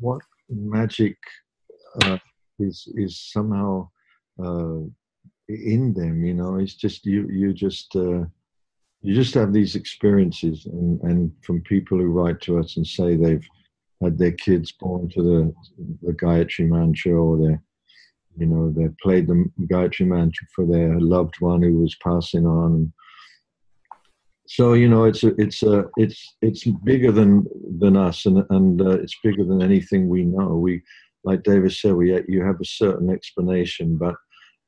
what 0.00 0.22
magic 0.48 1.16
uh, 2.02 2.18
is 2.58 2.88
is 2.94 3.20
somehow 3.32 3.88
uh, 4.42 4.80
in 5.48 5.94
them. 5.94 6.24
You 6.24 6.34
know, 6.34 6.56
it's 6.56 6.74
just 6.74 7.06
you 7.06 7.28
you 7.28 7.52
just 7.52 7.94
uh, 7.96 8.24
you 9.02 9.14
just 9.14 9.34
have 9.34 9.52
these 9.52 9.74
experiences, 9.74 10.66
and, 10.66 11.00
and 11.02 11.32
from 11.42 11.60
people 11.62 11.98
who 11.98 12.06
write 12.06 12.40
to 12.42 12.58
us 12.58 12.76
and 12.76 12.86
say 12.86 13.16
they've 13.16 13.46
had 14.02 14.18
their 14.18 14.32
kids 14.32 14.72
born 14.72 15.08
to 15.10 15.22
the, 15.22 15.54
the 16.02 16.12
Gayatri 16.12 16.68
Mantra 16.68 17.12
or 17.12 17.38
they 17.38 17.56
you 18.36 18.46
know, 18.46 18.70
they 18.70 18.88
played 19.02 19.26
the 19.26 19.44
Gayatri 19.62 20.06
Mantra 20.06 20.46
for 20.54 20.66
their 20.66 20.98
loved 21.00 21.34
one 21.40 21.62
who 21.62 21.78
was 21.78 21.96
passing 22.02 22.46
on. 22.46 22.92
So 24.56 24.74
you 24.74 24.86
know, 24.86 25.04
it's 25.04 25.24
it's 25.24 25.62
it's 25.96 26.36
it's 26.42 26.64
bigger 26.84 27.10
than 27.10 27.46
than 27.78 27.96
us, 27.96 28.26
and 28.26 28.44
and 28.50 28.82
uh, 28.82 29.00
it's 29.02 29.16
bigger 29.24 29.44
than 29.44 29.62
anything 29.62 30.10
we 30.10 30.24
know. 30.26 30.48
We, 30.58 30.82
like 31.24 31.42
David 31.42 31.72
said, 31.72 31.94
we 31.94 32.12
you 32.28 32.44
have 32.44 32.60
a 32.60 32.66
certain 32.66 33.08
explanation, 33.08 33.96
but 33.96 34.14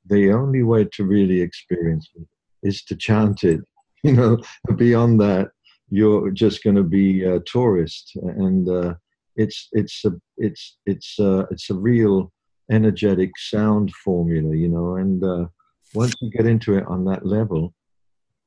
the 0.06 0.32
only 0.32 0.62
way 0.62 0.88
to 0.94 1.04
really 1.04 1.42
experience 1.42 2.08
it 2.16 2.26
is 2.62 2.82
to 2.84 2.96
chant 2.96 3.44
it. 3.44 3.60
You 4.04 4.12
know, 4.12 4.38
beyond 4.76 5.18
that, 5.22 5.48
you're 5.88 6.30
just 6.30 6.62
going 6.62 6.76
to 6.76 6.82
be 6.82 7.24
a 7.24 7.40
tourist, 7.40 8.12
and 8.16 8.68
uh, 8.68 8.94
it's 9.36 9.68
it's 9.72 10.04
a 10.04 10.12
it's 10.36 10.76
it's 10.84 11.16
it's 11.18 11.70
a 11.70 11.74
real 11.90 12.30
energetic 12.70 13.30
sound 13.38 13.92
formula, 14.04 14.54
you 14.54 14.68
know. 14.68 14.96
And 14.96 15.24
uh, 15.24 15.46
once 15.94 16.14
you 16.20 16.30
get 16.30 16.44
into 16.44 16.76
it 16.76 16.84
on 16.86 17.06
that 17.06 17.24
level, 17.24 17.72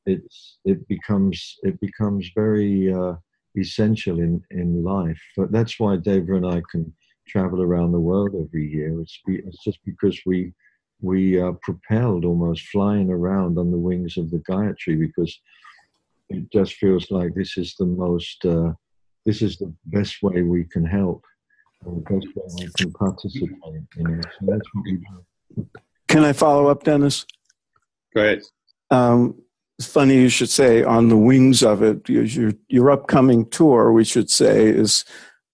it's 0.08 0.58
it 0.66 0.88
becomes 0.88 1.58
it 1.64 1.80
becomes 1.80 2.30
very 2.36 2.94
uh, 2.94 3.16
essential 3.58 4.20
in 4.20 4.42
in 4.52 4.84
life. 4.84 5.22
But 5.36 5.52
that's 5.52 5.80
why 5.80 5.98
Deva 5.98 6.36
and 6.36 6.48
I 6.48 6.62
can 6.72 6.94
travel 7.28 7.62
around 7.62 7.92
the 7.92 8.00
world 8.00 8.34
every 8.36 8.68
year. 8.68 9.00
It's, 9.02 9.20
it's 9.28 9.64
just 9.64 9.80
because 9.86 10.20
we 10.26 10.54
we 11.02 11.38
are 11.38 11.54
propelled 11.62 12.26
almost 12.26 12.68
flying 12.70 13.12
around 13.12 13.60
on 13.60 13.70
the 13.70 13.78
wings 13.78 14.18
of 14.18 14.32
the 14.32 14.42
Gayatri 14.50 15.00
because 15.00 15.40
it 16.30 16.52
just 16.52 16.74
feels 16.74 17.12
like 17.12 17.34
this 17.36 17.58
is 17.58 17.76
the 17.78 17.86
most 17.86 18.44
uh, 18.46 18.72
this 19.26 19.42
is 19.42 19.58
the 19.58 19.72
best 19.86 20.24
way 20.24 20.42
we 20.42 20.64
can 20.64 20.86
help 20.86 21.24
and 21.86 21.98
the 21.98 22.10
best 22.10 22.28
way 22.36 22.66
we 22.66 22.72
can 22.78 22.92
participate 22.94 23.52
in 23.98 24.20
it. 24.20 24.26
So 24.40 24.46
that's 24.48 24.70
what 24.74 24.84
we 24.86 24.98
do. 24.98 25.68
Can 26.08 26.24
I 26.24 26.34
follow 26.34 26.68
up, 26.68 26.84
Dennis? 26.84 27.26
Go 28.16 28.22
ahead. 28.22 28.42
Um, 28.90 29.36
it's 29.78 29.88
funny 29.88 30.16
you 30.16 30.30
should 30.30 30.50
say 30.50 30.84
on 30.84 31.10
the 31.10 31.18
wings 31.18 31.62
of 31.62 31.84
it. 31.84 32.10
Your 32.10 32.54
your 32.68 32.90
upcoming 32.90 33.48
tour, 33.50 33.92
we 33.92 34.04
should 34.04 34.30
say, 34.30 34.68
is 34.68 35.06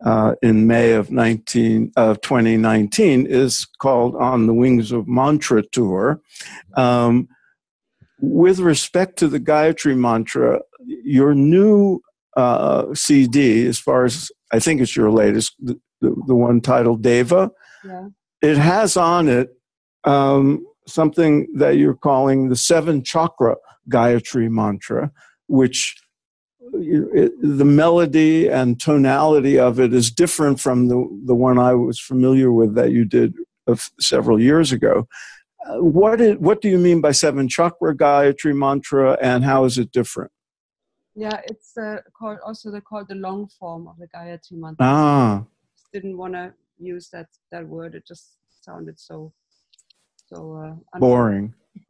uh, 0.06 0.36
in 0.42 0.66
May 0.66 0.94
of 0.94 1.12
nineteen 1.12 1.92
of 1.98 2.22
twenty 2.22 2.56
nineteen 2.56 3.26
is 3.26 3.66
called 3.80 4.16
"On 4.16 4.48
the 4.48 4.54
Wings 4.54 4.92
of 4.92 5.08
Mantra 5.08 5.64
Tour." 5.64 6.22
Um, 6.78 7.28
with 8.22 8.60
respect 8.60 9.18
to 9.20 9.28
the 9.28 9.40
Gayatri 9.40 9.98
mantra, 9.98 10.62
your 10.86 11.36
new 11.36 12.00
uh, 12.38 12.94
CD, 12.94 13.68
as 13.68 13.78
far 13.78 14.06
as 14.06 14.32
I 14.54 14.60
think 14.60 14.80
it's 14.80 14.96
your 14.96 15.12
latest, 15.12 15.54
the, 15.60 15.78
the, 16.00 16.16
the 16.28 16.36
one 16.36 16.62
titled 16.62 17.02
Deva, 17.02 17.52
yeah. 17.84 18.08
it 18.42 18.58
has 18.58 18.96
on 18.96 19.28
it 19.28 19.50
um, 20.06 20.66
something 20.88 21.48
that 21.56 21.76
you're 21.76 21.96
calling 21.96 22.48
the 22.48 22.56
seven 22.56 23.04
chakra 23.04 23.58
Gayatri 23.90 24.50
mantra, 24.50 25.12
which 25.48 25.96
it, 26.74 27.34
the 27.42 27.66
melody 27.66 28.50
and 28.50 28.80
tonality 28.80 29.60
of 29.60 29.80
it 29.80 29.94
is 29.94 30.10
different 30.12 30.60
from 30.60 30.88
the, 30.88 31.22
the 31.26 31.36
one 31.36 31.60
I 31.60 31.74
was 31.74 32.00
familiar 32.00 32.52
with 32.52 32.76
that 32.76 32.92
you 32.92 33.06
did 33.06 33.36
several 34.00 34.40
years 34.40 34.72
ago. 34.72 35.08
Uh, 35.66 35.78
what, 35.84 36.20
is, 36.20 36.38
what 36.38 36.62
do 36.62 36.70
you 36.70 36.78
mean 36.78 37.00
by 37.00 37.12
seven 37.12 37.48
chakra 37.48 37.96
Gayatri 37.96 38.56
mantra 38.56 39.18
and 39.22 39.44
how 39.44 39.64
is 39.66 39.78
it 39.78 39.92
different? 39.92 40.32
Yeah, 41.16 41.40
it's 41.46 41.78
uh, 41.78 41.98
called 42.18 42.40
also 42.44 42.72
the 42.72 42.82
called 42.82 43.08
the 43.08 43.16
long 43.16 43.48
form 43.48 43.88
of 43.88 43.98
the 43.98 44.08
Gayatri 44.08 44.54
mantra. 44.54 44.78
Ah. 44.80 45.44
Didn't 45.94 46.18
want 46.18 46.34
to 46.34 46.54
use 46.80 47.10
that 47.10 47.28
that 47.52 47.68
word. 47.68 47.94
It 47.94 48.06
just 48.08 48.38
sounded 48.62 49.00
so 49.00 49.32
so 50.26 50.80
uh, 50.94 51.00
boring. 51.00 51.54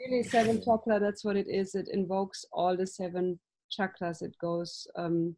really, 0.00 0.22
seven 0.22 0.62
chakra. 0.62 1.00
That's 1.00 1.24
what 1.24 1.36
it 1.36 1.48
is. 1.48 1.74
It 1.74 1.88
invokes 1.92 2.44
all 2.52 2.76
the 2.76 2.86
seven 2.86 3.38
chakras. 3.70 4.22
It 4.22 4.36
goes, 4.38 4.86
um, 4.96 5.36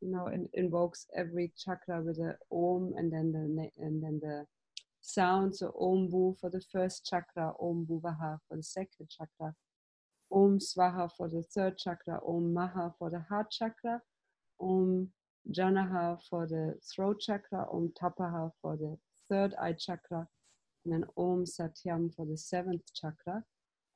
you 0.00 0.10
know, 0.10 0.26
it 0.26 0.48
invokes 0.54 1.06
every 1.16 1.52
chakra 1.56 2.02
with 2.02 2.18
a 2.18 2.36
om, 2.52 2.94
and 2.96 3.12
then 3.12 3.32
the 3.32 3.70
and 3.84 4.02
then 4.02 4.20
the 4.22 4.46
sound. 5.00 5.56
So 5.56 5.72
om 5.80 6.08
bu 6.08 6.36
for 6.40 6.50
the 6.50 6.62
first 6.72 7.06
chakra, 7.06 7.52
om 7.60 7.86
bhuvaha 7.88 8.38
for 8.48 8.56
the 8.56 8.62
second 8.62 9.08
chakra, 9.08 9.54
om 10.32 10.58
swaha 10.58 11.10
for 11.16 11.28
the 11.28 11.42
third 11.54 11.78
chakra, 11.78 12.20
om 12.26 12.52
maha 12.52 12.92
for 12.98 13.10
the 13.10 13.20
heart 13.28 13.50
chakra, 13.50 14.00
om 14.60 15.08
janaha 15.50 16.18
for 16.28 16.46
the 16.46 16.74
throat 16.94 17.20
chakra, 17.20 17.66
om 17.72 17.92
tapaha 18.00 18.50
for 18.60 18.76
the 18.76 18.96
third 19.28 19.54
eye 19.60 19.72
chakra, 19.72 20.26
and 20.88 21.02
then 21.02 21.08
Om 21.18 21.44
Satyam 21.44 22.14
for 22.14 22.24
the 22.24 22.36
seventh 22.36 22.94
chakra. 22.94 23.44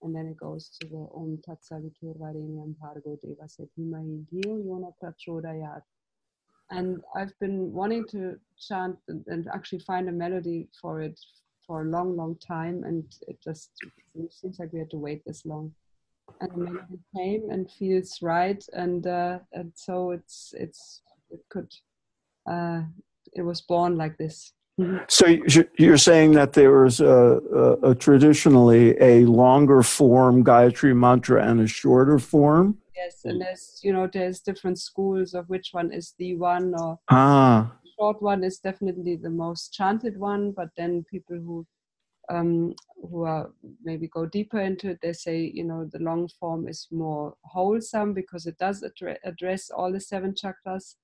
And 0.02 0.14
then 0.14 0.26
it 0.26 0.37
goes 0.37 0.76
to 0.80 0.88
the 0.88 1.08
Om 1.14 1.38
Tatsavitur 1.49 2.18
Varenyam 2.18 2.75
Bhargo 2.82 3.16
Devasya 3.25 3.66
Dhimahi 3.78 4.26
Dhiyo 4.30 4.62
Yona 4.66 4.92
Prachodayat. 5.02 5.80
And 6.70 7.00
I've 7.16 7.32
been 7.38 7.72
wanting 7.72 8.06
to 8.08 8.37
chant 8.58 8.96
and, 9.08 9.25
and, 9.26 9.49
actually 9.54 9.78
find 9.80 10.08
a 10.08 10.12
melody 10.12 10.68
for 10.80 11.00
it 11.00 11.18
for 11.66 11.82
a 11.82 11.84
long, 11.87 12.14
long 12.16 12.37
time. 12.46 12.84
And 12.84 13.04
it 13.26 13.38
just 13.42 13.70
it 14.14 14.32
seems 14.32 14.58
like 14.58 14.72
we 14.72 14.80
had 14.80 14.90
to 14.90 14.99
wait 14.99 15.22
this 15.25 15.46
long. 15.46 15.72
And 16.42 16.54
melody 16.56 16.99
came 17.16 17.50
and 17.50 17.70
feels 17.70 18.18
right. 18.20 18.62
And, 18.75 19.06
uh, 19.06 19.38
and 19.52 19.72
so 19.75 20.11
it's, 20.11 20.52
it's, 20.58 21.00
it 21.30 21.40
could, 21.48 21.72
uh, 22.50 22.83
it 23.33 23.42
was 23.42 23.62
born 23.62 23.96
like 23.96 24.18
this. 24.18 24.52
So 25.08 25.26
you're 25.78 25.98
saying 25.98 26.32
that 26.32 26.54
there 26.54 26.87
is 26.87 27.00
a, 27.00 27.06
a, 27.06 27.90
a, 27.90 27.94
traditionally 27.94 28.96
a 29.00 29.26
longer 29.26 29.82
form 29.82 30.42
Gayatri 30.42 30.96
mantra 30.96 31.46
and 31.46 31.61
a 31.61 31.66
shorter 31.66 32.18
form. 32.18 32.78
Yes, 32.96 33.20
and 33.24 33.40
there's 33.40 33.80
you 33.82 33.92
know 33.92 34.08
there's 34.11 34.40
different 34.40 34.78
schools 34.78 35.35
of 35.35 35.48
which 35.50 35.70
one 35.72 35.92
is 35.92 36.14
the 36.18 36.37
one 36.37 36.74
or 36.78 36.98
ah. 37.11 37.70
short 37.98 38.22
one 38.22 38.44
is 38.44 38.58
definitely 38.61 39.16
the 39.16 39.30
most 39.30 39.74
chanted 39.74 40.16
one. 40.16 40.52
But 40.52 40.68
then 40.76 41.04
people 41.11 41.37
who 41.37 41.66
um, 42.30 42.74
who 43.11 43.24
are 43.24 43.50
maybe 43.85 44.08
go 44.08 44.24
deeper 44.24 44.61
into 44.61 44.90
it, 44.90 45.00
they 45.02 45.12
say 45.12 45.50
you 45.52 45.64
know 45.64 45.87
the 45.92 45.98
long 45.98 46.28
form 46.40 46.66
is 46.66 46.88
more 46.90 47.35
wholesome 47.44 48.14
because 48.14 48.46
it 48.46 48.56
does 48.56 48.82
address 49.24 49.68
all 49.68 49.92
the 49.92 50.00
seven 50.00 50.32
chakras 50.32 50.94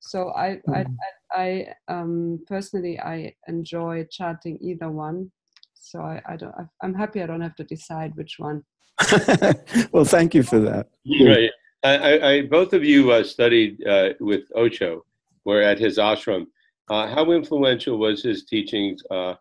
so 0.00 0.32
I, 0.34 0.60
mm-hmm. 0.68 0.72
I, 0.72 0.86
I, 1.32 1.74
I 1.88 1.92
um, 1.92 2.40
personally, 2.46 2.98
I 3.00 3.34
enjoy 3.46 4.06
chanting 4.10 4.58
either 4.60 4.90
one. 4.90 5.30
So 5.74 6.00
I, 6.00 6.20
I 6.28 6.36
don't, 6.36 6.54
I'm 6.82 6.94
happy 6.94 7.22
I 7.22 7.26
don't 7.26 7.40
have 7.40 7.56
to 7.56 7.64
decide 7.64 8.14
which 8.16 8.36
one. 8.38 8.64
well, 9.92 10.04
thank 10.04 10.34
you 10.34 10.42
for 10.42 10.58
that. 10.60 10.88
Right. 11.24 11.50
I, 11.84 12.20
I, 12.20 12.42
both 12.42 12.72
of 12.72 12.84
you 12.84 13.12
uh, 13.12 13.22
studied 13.22 13.86
uh, 13.86 14.10
with 14.20 14.42
Osho, 14.56 15.04
were 15.44 15.62
at 15.62 15.78
his 15.78 15.98
ashram. 15.98 16.46
Uh, 16.90 17.06
how 17.06 17.30
influential 17.30 17.98
was 17.98 18.22
his 18.22 18.44
teachings 18.44 19.02
uh, 19.10 19.34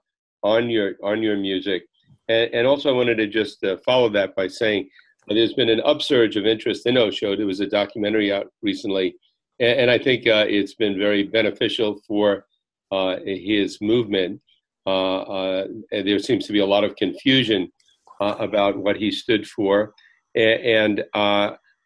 on 0.43 0.69
your 0.69 0.93
on 1.03 1.21
your 1.21 1.37
music? 1.37 1.83
And, 2.29 2.53
and 2.53 2.67
also, 2.67 2.89
I 2.89 2.93
wanted 2.93 3.15
to 3.15 3.27
just 3.27 3.63
uh, 3.63 3.77
follow 3.85 4.09
that 4.09 4.35
by 4.35 4.47
saying 4.47 4.89
there's 5.27 5.53
been 5.53 5.69
an 5.69 5.81
upsurge 5.83 6.37
of 6.37 6.45
interest 6.45 6.85
in 6.85 6.97
Osho. 6.97 7.35
There 7.35 7.45
was 7.45 7.59
a 7.59 7.67
documentary 7.67 8.31
out 8.31 8.47
recently 8.61 9.15
and, 9.59 9.79
and 9.79 9.91
I 9.91 9.97
think 9.97 10.27
uh, 10.27 10.45
it's 10.47 10.73
been 10.73 10.97
very 10.97 11.23
beneficial 11.23 12.01
for 12.07 12.45
uh, 12.91 13.17
his 13.25 13.79
movement. 13.81 14.41
Uh, 14.85 15.19
uh, 15.19 15.67
there 15.91 16.19
seems 16.19 16.47
to 16.47 16.53
be 16.53 16.59
a 16.59 16.65
lot 16.65 16.83
of 16.83 16.95
confusion 16.95 17.71
uh, 18.21 18.35
about 18.39 18.77
what 18.77 18.95
he 18.95 19.11
stood 19.11 19.47
for, 19.47 19.93
and, 20.35 21.03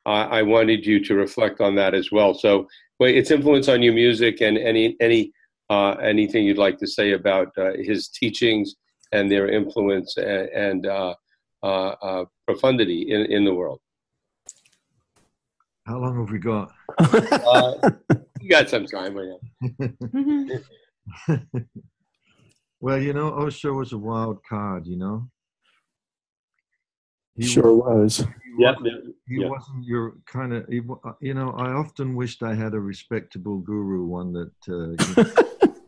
I 0.04 0.42
wanted 0.42 0.84
you 0.84 1.04
to 1.06 1.14
reflect 1.14 1.62
on 1.62 1.76
that 1.76 1.94
as 1.94 2.12
well. 2.12 2.34
So, 2.34 2.68
its 3.00 3.30
influence 3.30 3.68
on 3.68 3.84
your 3.84 3.94
music 3.94 4.42
and 4.42 4.58
any 4.58 4.98
any 5.00 5.32
anything 5.70 6.46
you'd 6.46 6.58
like 6.58 6.80
to 6.80 6.88
say 6.88 7.12
about 7.12 7.50
his 7.76 8.08
teachings 8.08 8.76
and 9.12 9.32
their 9.32 9.48
influence 9.48 10.18
and, 10.18 10.50
and 10.50 11.16
profundity 12.48 13.12
in, 13.12 13.22
in 13.32 13.46
the 13.46 13.54
world. 13.54 13.80
How 15.86 15.98
long 15.98 16.20
have 16.20 16.32
we 16.32 16.40
got? 16.40 16.72
uh, 17.00 17.92
we 18.42 18.48
got 18.48 18.70
some 18.70 18.86
time. 18.86 19.16
well, 22.80 23.02
you 23.02 23.14
know, 23.14 23.34
Osho 23.34 23.74
was 23.74 23.92
a 23.94 23.98
wild 23.98 24.44
card. 24.48 24.86
You 24.86 24.98
know. 24.98 25.28
He 27.36 27.48
sure 27.48 27.74
was. 27.74 28.20
was. 28.20 28.28
Yeah. 28.58 28.76
He 29.28 29.46
wasn't 29.46 29.86
your 29.86 30.18
kind 30.26 30.54
of. 30.54 30.66
Uh, 31.04 31.14
you 31.20 31.34
know, 31.34 31.50
I 31.52 31.72
often 31.72 32.16
wished 32.16 32.44
I 32.44 32.54
had 32.54 32.74
a 32.74 32.80
respectable 32.80 33.60
guru, 33.60 34.06
one 34.06 34.34
that 34.34 34.52
uh, 34.70 34.96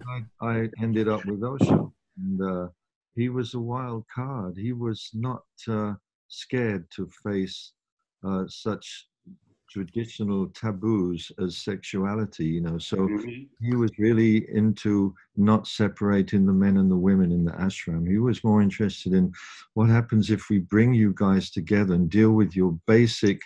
I, 0.41 0.43
I, 0.47 0.69
ended 0.81 1.07
up 1.07 1.23
with 1.25 1.43
Osho, 1.43 1.93
and 2.17 2.41
uh, 2.41 2.69
he 3.15 3.29
was 3.29 3.53
a 3.53 3.59
wild 3.59 4.05
card. 4.13 4.57
He 4.57 4.73
was 4.73 5.11
not 5.13 5.43
uh, 5.67 5.93
scared 6.29 6.89
to 6.95 7.07
face 7.23 7.73
uh, 8.25 8.45
such 8.47 9.07
traditional 9.73 10.47
taboos 10.49 11.31
as 11.43 11.57
sexuality, 11.57 12.45
you 12.45 12.61
know. 12.61 12.77
So 12.77 12.97
mm-hmm. 12.97 13.65
he 13.65 13.75
was 13.75 13.91
really 13.97 14.47
into 14.53 15.15
not 15.35 15.67
separating 15.67 16.45
the 16.45 16.53
men 16.53 16.77
and 16.77 16.91
the 16.91 16.95
women 16.95 17.31
in 17.31 17.43
the 17.43 17.53
ashram. 17.53 18.07
He 18.07 18.19
was 18.19 18.43
more 18.43 18.61
interested 18.61 19.13
in 19.13 19.33
what 19.73 19.89
happens 19.89 20.29
if 20.29 20.49
we 20.49 20.59
bring 20.59 20.93
you 20.93 21.13
guys 21.15 21.49
together 21.49 21.95
and 21.95 22.09
deal 22.09 22.31
with 22.31 22.55
your 22.55 22.77
basic 22.85 23.41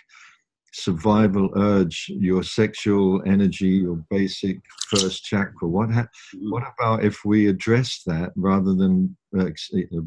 survival 0.74 1.50
urge, 1.56 2.06
your 2.10 2.42
sexual 2.42 3.22
energy, 3.26 3.68
your 3.68 3.96
basic 4.10 4.58
first 4.88 5.24
chakra. 5.24 5.66
What 5.66 5.90
ha- 5.90 6.02
mm-hmm. 6.02 6.50
what 6.50 6.62
about 6.78 7.04
if 7.04 7.24
we 7.24 7.48
address 7.48 8.02
that 8.04 8.32
rather 8.36 8.74
than 8.74 9.16
uh, 9.36 9.46
uh 9.46 10.00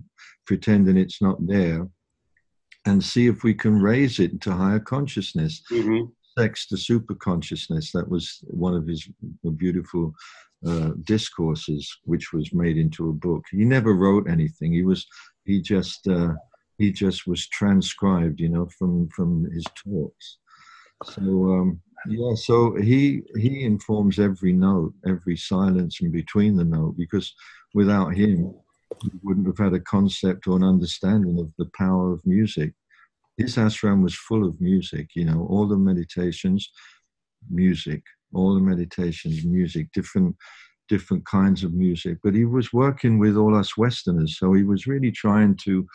pretending 0.46 0.98
it's 0.98 1.22
not 1.22 1.46
there? 1.48 1.88
And 2.86 3.04
see 3.04 3.28
if 3.28 3.44
we 3.44 3.54
can 3.54 3.80
raise 3.82 4.20
it 4.20 4.42
to 4.42 4.52
higher 4.52 4.80
consciousness. 4.80 5.62
Mm-hmm. 5.72 6.06
Sex 6.40 6.68
to 6.68 6.78
super 6.78 7.16
consciousness. 7.16 7.92
That 7.92 8.10
was 8.10 8.40
one 8.48 8.74
of 8.74 8.88
his 8.88 9.08
beautiful 9.58 10.14
uh, 10.66 10.92
discourses, 11.04 11.98
which 12.06 12.32
was 12.34 12.54
made 12.54 12.78
into 12.78 13.10
a 13.10 13.14
book. 13.14 13.44
He 13.52 13.66
never 13.66 13.94
wrote 13.94 14.30
anything. 14.30 14.72
He 14.74 14.84
was 14.84 15.06
he 15.46 15.62
just 15.62 16.08
uh, 16.08 16.34
he 16.78 16.92
just 16.92 17.28
was 17.28 17.48
transcribed, 17.48 18.40
you 18.40 18.50
know, 18.50 18.68
from 18.78 19.10
from 19.10 19.50
his 19.52 19.66
talks. 19.76 20.38
So 21.04 21.22
um, 21.22 21.82
Yeah, 22.08 22.36
so 22.36 22.76
he 22.76 23.24
he 23.38 23.64
informs 23.64 24.20
every 24.20 24.54
note, 24.54 24.94
every 25.06 25.38
silence 25.38 26.00
in 26.02 26.12
between 26.12 26.56
the 26.56 26.66
note, 26.66 26.96
because 26.98 27.34
without 27.74 28.16
him, 28.16 28.54
wouldn't 29.24 29.48
have 29.48 29.58
had 29.58 29.74
a 29.74 29.80
concept 29.80 30.48
or 30.48 30.58
an 30.58 30.64
understanding 30.64 31.40
of 31.40 31.52
the 31.58 31.70
power 31.78 32.12
of 32.12 32.26
music. 32.26 32.74
His 33.38 33.56
ashram 33.56 34.04
was 34.04 34.14
full 34.16 34.48
of 34.48 34.60
music, 34.60 35.10
you 35.16 35.26
know, 35.26 35.48
all 35.50 35.68
the 35.68 35.78
meditations, 35.78 36.70
music, 37.50 38.04
all 38.34 38.54
the 38.54 38.62
meditations, 38.62 39.46
music, 39.46 39.88
different 39.94 40.36
different 40.90 41.26
kinds 41.26 41.64
of 41.64 41.74
music. 41.74 42.18
But 42.22 42.36
he 42.36 42.44
was 42.44 42.74
working 42.74 43.18
with 43.18 43.38
all 43.38 43.56
us 43.56 43.78
Westerners, 43.78 44.38
so 44.38 44.54
he 44.54 44.64
was 44.64 44.88
really 44.88 45.12
trying 45.12 45.56
to 45.64 45.88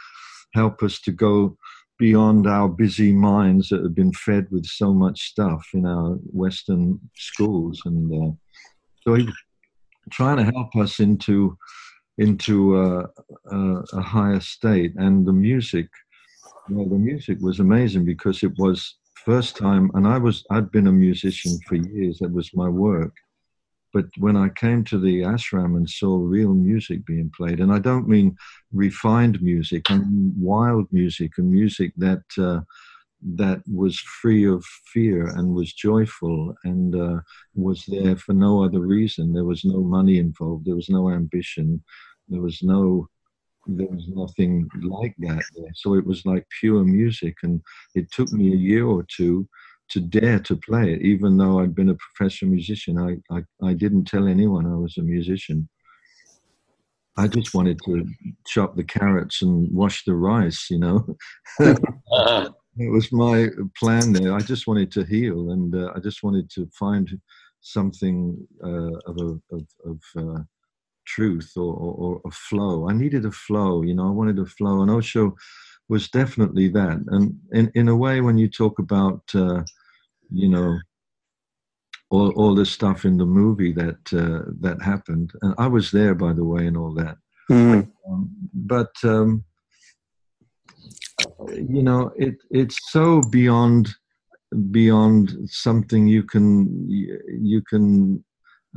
help 0.55 0.83
us 0.83 1.01
to 1.03 1.13
go 1.13 1.57
beyond 1.99 2.47
our 2.47 2.69
busy 2.69 3.13
minds 3.13 3.69
that 3.69 3.83
have 3.83 3.95
been 3.95 4.13
fed 4.13 4.47
with 4.51 4.65
so 4.65 4.93
much 4.93 5.21
stuff 5.21 5.67
in 5.75 5.87
our 5.87 6.15
Western 6.33 6.99
schools, 7.15 7.83
and 7.85 8.13
uh, 8.13 8.33
so 9.03 9.15
he 9.15 9.25
was 9.25 9.35
trying 10.11 10.39
to 10.39 10.45
help 10.45 10.75
us 10.77 10.99
into 10.99 11.57
into 12.19 12.81
a, 12.81 13.09
a, 13.51 13.83
a 13.93 14.01
higher 14.01 14.41
state. 14.41 14.95
And 14.97 15.27
the 15.27 15.33
music, 15.33 15.89
well, 16.71 16.89
the 16.89 16.99
music 16.99 17.39
was 17.41 17.61
amazing 17.61 18.05
because 18.05 18.43
it 18.43 18.53
was 18.59 18.97
first 19.25 19.57
time, 19.57 19.91
and 19.95 20.07
I 20.07 20.19
was 20.19 20.45
I'd 20.51 20.71
been 20.71 20.87
a 20.87 20.93
musician 20.93 21.59
for 21.67 21.75
years. 21.75 22.19
That 22.19 22.33
was 22.33 22.55
my 22.55 22.69
work. 22.69 23.13
But 23.93 24.07
when 24.19 24.37
I 24.37 24.51
came 24.51 24.85
to 24.85 24.99
the 24.99 25.23
ashram 25.23 25.77
and 25.77 25.89
saw 25.89 26.19
real 26.19 26.53
music 26.53 27.05
being 27.07 27.31
played, 27.37 27.61
and 27.61 27.73
I 27.73 27.79
don't 27.79 28.09
mean 28.09 28.37
refined 28.73 29.41
music, 29.43 29.91
I 29.91 29.99
mean 29.99 30.35
wild 30.37 30.87
music 30.93 31.33
and 31.39 31.51
music 31.51 31.93
that 31.97 32.23
uh, 32.39 32.61
that 33.23 33.63
was 33.67 33.99
free 33.99 34.47
of 34.47 34.65
fear 34.93 35.29
and 35.29 35.55
was 35.55 35.73
joyful 35.73 36.55
and 36.65 36.95
uh, 36.95 37.21
was 37.55 37.85
there 37.89 38.17
for 38.17 38.35
no 38.35 38.63
other 38.63 38.81
reason. 38.81 39.33
There 39.33 39.45
was 39.45 39.65
no 39.65 39.81
money 39.81 40.19
involved. 40.19 40.67
There 40.67 40.77
was 40.77 40.89
no 40.89 41.11
ambition. 41.11 41.83
There 42.29 42.43
was 42.43 42.63
no 42.63 43.09
there 43.69 43.89
was 43.89 44.07
nothing 44.09 44.69
like 44.83 45.15
that 45.19 45.43
there. 45.57 45.73
So 45.75 45.95
it 45.95 46.07
was 46.07 46.25
like 46.25 46.47
pure 46.61 46.85
music, 46.85 47.35
and 47.43 47.61
it 47.95 48.11
took 48.13 48.31
me 48.33 48.53
a 48.53 48.57
year 48.57 48.87
or 48.87 49.05
two 49.09 49.49
to 49.89 50.01
dare 50.01 50.41
to 50.41 50.57
play 50.57 50.93
it, 50.93 51.03
even 51.03 51.37
though 51.37 51.61
I'd 51.61 51.75
been 51.75 51.91
a 51.91 51.97
professional 51.97 52.53
musician. 52.53 52.99
I, 52.99 53.35
I, 53.35 53.43
I 53.63 53.73
didn't 53.73 54.05
tell 54.05 54.27
anyone 54.27 54.67
I 54.67 54.77
was 54.77 54.97
a 54.99 55.03
musician. 55.03 55.69
I 57.19 57.29
just 57.29 57.55
wanted 57.55 57.81
to 57.87 58.07
chop 58.47 58.77
the 58.77 58.85
carrots 58.85 59.41
and 59.43 59.73
wash 59.73 60.05
the 60.05 60.15
rice, 60.15 60.69
you 60.71 60.79
know. 60.79 61.17
uh-huh. 61.61 62.51
It 62.79 62.91
was 62.91 63.11
my 63.12 63.49
plan 63.79 64.12
there. 64.12 64.35
I 64.35 64.41
just 64.41 64.67
wanted 64.67 64.93
to 64.93 65.05
heal, 65.05 65.51
and 65.51 65.75
uh, 65.75 65.93
I 65.95 66.01
just 66.01 66.23
wanted 66.23 66.51
to 66.51 66.69
find 66.79 67.09
something 67.61 68.37
uh, 68.62 68.97
of 69.07 69.17
a, 69.19 69.55
of, 69.55 69.67
of 69.85 70.01
uh, 70.17 70.43
truth 71.07 71.53
or, 71.57 71.75
or, 71.75 72.21
a 72.27 72.31
flow. 72.31 72.89
I 72.89 72.93
needed 72.93 73.25
a 73.25 73.31
flow, 73.31 73.83
you 73.83 73.95
know. 73.95 74.07
I 74.09 74.11
wanted 74.11 74.39
a 74.39 74.47
flow, 74.47 74.83
and 74.83 74.91
Osho 74.91 75.35
was 75.89 76.09
definitely 76.09 76.69
that. 76.69 77.03
And 77.09 77.39
in 77.53 77.71
in 77.75 77.89
a 77.89 77.97
way, 77.97 78.21
when 78.21 78.37
you 78.37 78.49
talk 78.49 78.79
about, 78.79 79.23
uh, 79.35 79.62
you 80.31 80.49
know, 80.49 80.79
all 82.11 82.31
all 82.33 82.55
the 82.55 82.67
stuff 82.67 83.05
in 83.05 83.17
the 83.17 83.27
movie 83.27 83.73
that 83.73 84.12
uh, 84.12 84.51
that 84.61 84.83
happened, 84.83 85.33
and 85.43 85.55
I 85.59 85.67
was 85.67 85.91
there, 85.91 86.15
by 86.15 86.33
the 86.33 86.45
way, 86.45 86.67
and 86.67 86.77
all 86.77 86.93
that. 86.95 87.17
Mm. 87.51 87.89
Um, 88.11 88.31
but 88.53 88.93
um, 89.05 89.45
you 91.55 91.83
know, 91.83 92.12
it 92.16 92.37
it's 92.51 92.79
so 92.90 93.22
beyond 93.31 93.88
beyond 94.70 95.37
something 95.46 96.07
you 96.07 96.22
can 96.22 96.88
you 96.88 97.62
can 97.68 98.25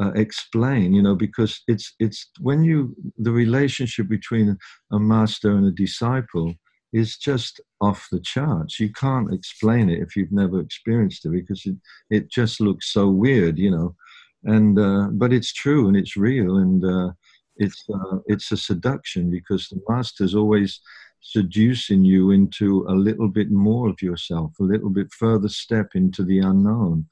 uh, 0.02 0.12
explain 0.12 0.94
you 0.94 1.02
know 1.02 1.16
because 1.16 1.62
it's 1.68 1.94
it's 2.00 2.30
when 2.40 2.64
you 2.64 2.96
the 3.18 3.32
relationship 3.32 4.08
between 4.08 4.58
a 4.92 5.00
master 5.00 5.52
and 5.52 5.68
a 5.68 5.72
disciple 5.72 6.54
is 6.92 7.18
just 7.18 7.62
off 7.82 8.08
the 8.12 8.20
charts. 8.20 8.80
You 8.80 8.92
can't 8.92 9.32
explain 9.32 9.92
it 9.92 10.02
if 10.02 10.16
you've 10.16 10.32
never 10.32 10.60
experienced 10.60 11.24
it 11.26 11.32
because 11.32 11.64
it, 11.66 11.76
it 12.10 12.32
just 12.32 12.60
looks 12.60 12.92
so 12.92 13.10
weird 13.10 13.58
you 13.58 13.72
know. 13.72 13.96
And 14.44 14.80
uh, 14.80 15.10
but 15.12 15.34
it's 15.34 15.54
true 15.54 15.88
and 15.88 15.98
it's 15.98 16.16
real 16.16 16.58
and 16.58 16.84
uh, 16.84 17.12
it's 17.58 17.84
uh, 17.94 18.18
it's 18.26 18.52
a 18.52 18.58
seduction 18.58 19.30
because 19.30 19.68
the 19.68 19.82
master's 19.88 20.34
always 20.34 20.82
seducing 21.22 22.04
you 22.04 22.32
into 22.32 22.86
a 22.88 22.94
little 22.94 23.28
bit 23.28 23.52
more 23.52 23.90
of 23.90 24.02
yourself, 24.02 24.54
a 24.60 24.64
little 24.64 24.90
bit 24.90 25.12
further 25.12 25.50
step 25.50 25.92
into 25.96 26.24
the 26.24 26.40
unknown. 26.40 27.06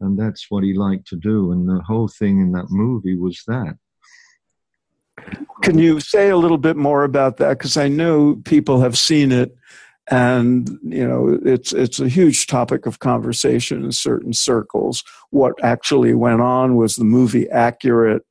And 0.00 0.18
that's 0.18 0.46
what 0.50 0.64
he 0.64 0.74
liked 0.74 1.06
to 1.08 1.16
do. 1.16 1.52
And 1.52 1.68
the 1.68 1.80
whole 1.86 2.08
thing 2.08 2.40
in 2.40 2.52
that 2.52 2.70
movie 2.70 3.16
was 3.16 3.42
that. 3.46 3.76
Can 5.62 5.78
you 5.78 6.00
say 6.00 6.28
a 6.28 6.36
little 6.36 6.58
bit 6.58 6.76
more 6.76 7.04
about 7.04 7.38
that? 7.38 7.58
Because 7.58 7.76
I 7.76 7.88
know 7.88 8.36
people 8.44 8.80
have 8.80 8.98
seen 8.98 9.32
it, 9.32 9.56
and 10.10 10.68
you 10.82 11.06
know 11.06 11.38
it's 11.44 11.72
it's 11.72 12.00
a 12.00 12.08
huge 12.08 12.46
topic 12.46 12.84
of 12.84 12.98
conversation 12.98 13.84
in 13.84 13.92
certain 13.92 14.32
circles. 14.32 15.04
What 15.30 15.54
actually 15.62 16.14
went 16.14 16.42
on 16.42 16.76
was 16.76 16.96
the 16.96 17.04
movie 17.04 17.48
accurate? 17.48 18.22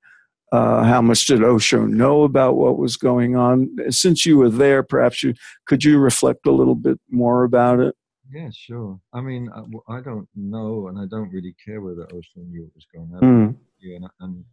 Uh, 0.54 0.84
how 0.84 1.02
much 1.02 1.26
did 1.26 1.44
Osho 1.44 1.88
know 1.88 2.22
about 2.24 2.56
what 2.56 2.78
was 2.78 2.96
going 2.96 3.36
on? 3.36 3.76
Since 3.90 4.24
you 4.24 4.38
were 4.38 4.52
there, 4.52 4.84
perhaps 4.84 5.24
you 5.24 5.34
could 5.66 5.84
you 5.84 5.98
reflect 5.98 6.46
a 6.46 6.52
little 6.52 6.76
bit 6.76 7.00
more 7.10 7.44
about 7.44 7.80
it? 7.80 7.96
Yeah, 8.32 8.50
sure. 8.52 9.00
I 9.14 9.22
mean, 9.22 9.50
I, 9.56 9.96
I 9.98 10.02
don't 10.02 10.28
know, 10.36 10.90
and 10.90 11.00
I 11.00 11.06
don't 11.08 11.32
really 11.32 11.56
care 11.66 11.82
whether 11.82 12.04
Osho 12.04 12.42
knew 12.48 12.64
what 12.64 12.76
was 12.76 12.86
going 12.94 13.12
on. 13.16 13.22
Mm. 13.22 13.56
Yeah, 13.80 13.96
and, 13.96 14.08
and 14.20 14.46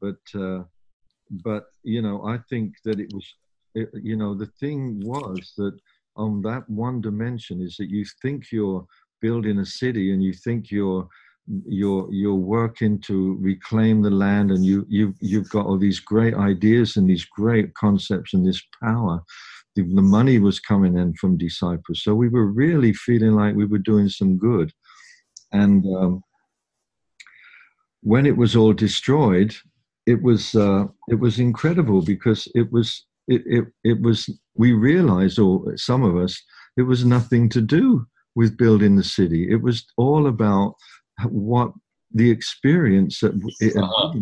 but 0.00 0.40
uh, 0.40 0.62
but 1.42 1.64
you 1.82 2.00
know, 2.00 2.24
I 2.24 2.38
think 2.48 2.74
that 2.84 3.00
it 3.00 3.10
was, 3.12 3.26
it, 3.74 3.88
you 3.94 4.14
know, 4.14 4.34
the 4.34 4.50
thing 4.60 5.00
was 5.04 5.52
that 5.56 5.76
on 6.14 6.42
that 6.42 6.70
one 6.70 7.00
dimension 7.00 7.60
is 7.60 7.76
that 7.78 7.90
you 7.90 8.04
think 8.22 8.52
you're 8.52 8.86
building 9.20 9.58
a 9.58 9.66
city 9.66 10.12
and 10.12 10.22
you 10.22 10.32
think 10.32 10.70
you're 10.70 11.08
you're 11.66 12.12
you're 12.12 12.34
working 12.34 13.00
to 13.00 13.36
reclaim 13.40 14.02
the 14.02 14.10
land 14.10 14.50
and 14.50 14.64
you 14.64 14.86
you 14.88 15.14
you've 15.20 15.50
got 15.50 15.66
all 15.66 15.78
these 15.78 16.00
great 16.00 16.34
ideas 16.34 16.96
and 16.96 17.08
these 17.08 17.24
great 17.24 17.74
concepts 17.74 18.34
and 18.34 18.46
this 18.46 18.62
power. 18.82 19.22
The, 19.76 19.82
the 19.82 20.02
money 20.02 20.38
was 20.38 20.58
coming 20.58 20.96
in 20.96 21.14
from 21.14 21.38
disciples. 21.38 22.02
So 22.02 22.14
we 22.14 22.28
were 22.28 22.46
really 22.46 22.92
feeling 22.92 23.32
like 23.36 23.54
we 23.54 23.66
were 23.66 23.78
doing 23.78 24.08
some 24.08 24.36
good. 24.36 24.72
And 25.52 25.86
um, 25.94 26.24
when 28.02 28.26
it 28.26 28.36
was 28.36 28.56
all 28.56 28.72
destroyed 28.72 29.54
it 30.06 30.22
was 30.22 30.54
uh, 30.54 30.86
it 31.08 31.18
was 31.18 31.38
incredible 31.38 32.02
because 32.02 32.48
it 32.54 32.70
was 32.72 33.06
it, 33.28 33.42
it 33.46 33.64
it 33.84 34.00
was 34.00 34.28
we 34.54 34.72
realized 34.72 35.38
or 35.38 35.76
some 35.76 36.02
of 36.02 36.16
us 36.16 36.42
it 36.76 36.82
was 36.82 37.04
nothing 37.04 37.48
to 37.50 37.60
do 37.60 38.06
with 38.34 38.56
building 38.56 38.96
the 38.96 39.04
city. 39.04 39.50
It 39.50 39.60
was 39.62 39.84
all 39.96 40.26
about 40.26 40.74
what 41.28 41.72
the 42.12 42.30
experience 42.30 43.20
that 43.20 43.34
it 43.60 43.76
uh-huh. 43.76 44.12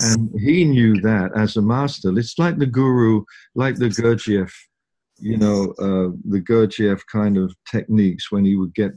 And 0.00 0.30
he 0.40 0.64
knew 0.64 1.00
that 1.00 1.30
as 1.36 1.56
a 1.56 1.62
master. 1.62 2.16
It's 2.16 2.38
like 2.38 2.58
the 2.58 2.66
guru, 2.66 3.24
like 3.54 3.76
the 3.76 3.86
Gurdjieff, 3.88 4.52
you 5.18 5.36
know, 5.36 5.74
uh, 5.78 6.14
the 6.28 6.40
Gurdjieff 6.40 7.00
kind 7.10 7.36
of 7.36 7.54
techniques 7.70 8.30
when 8.30 8.44
he 8.44 8.56
would 8.56 8.74
get 8.74 8.92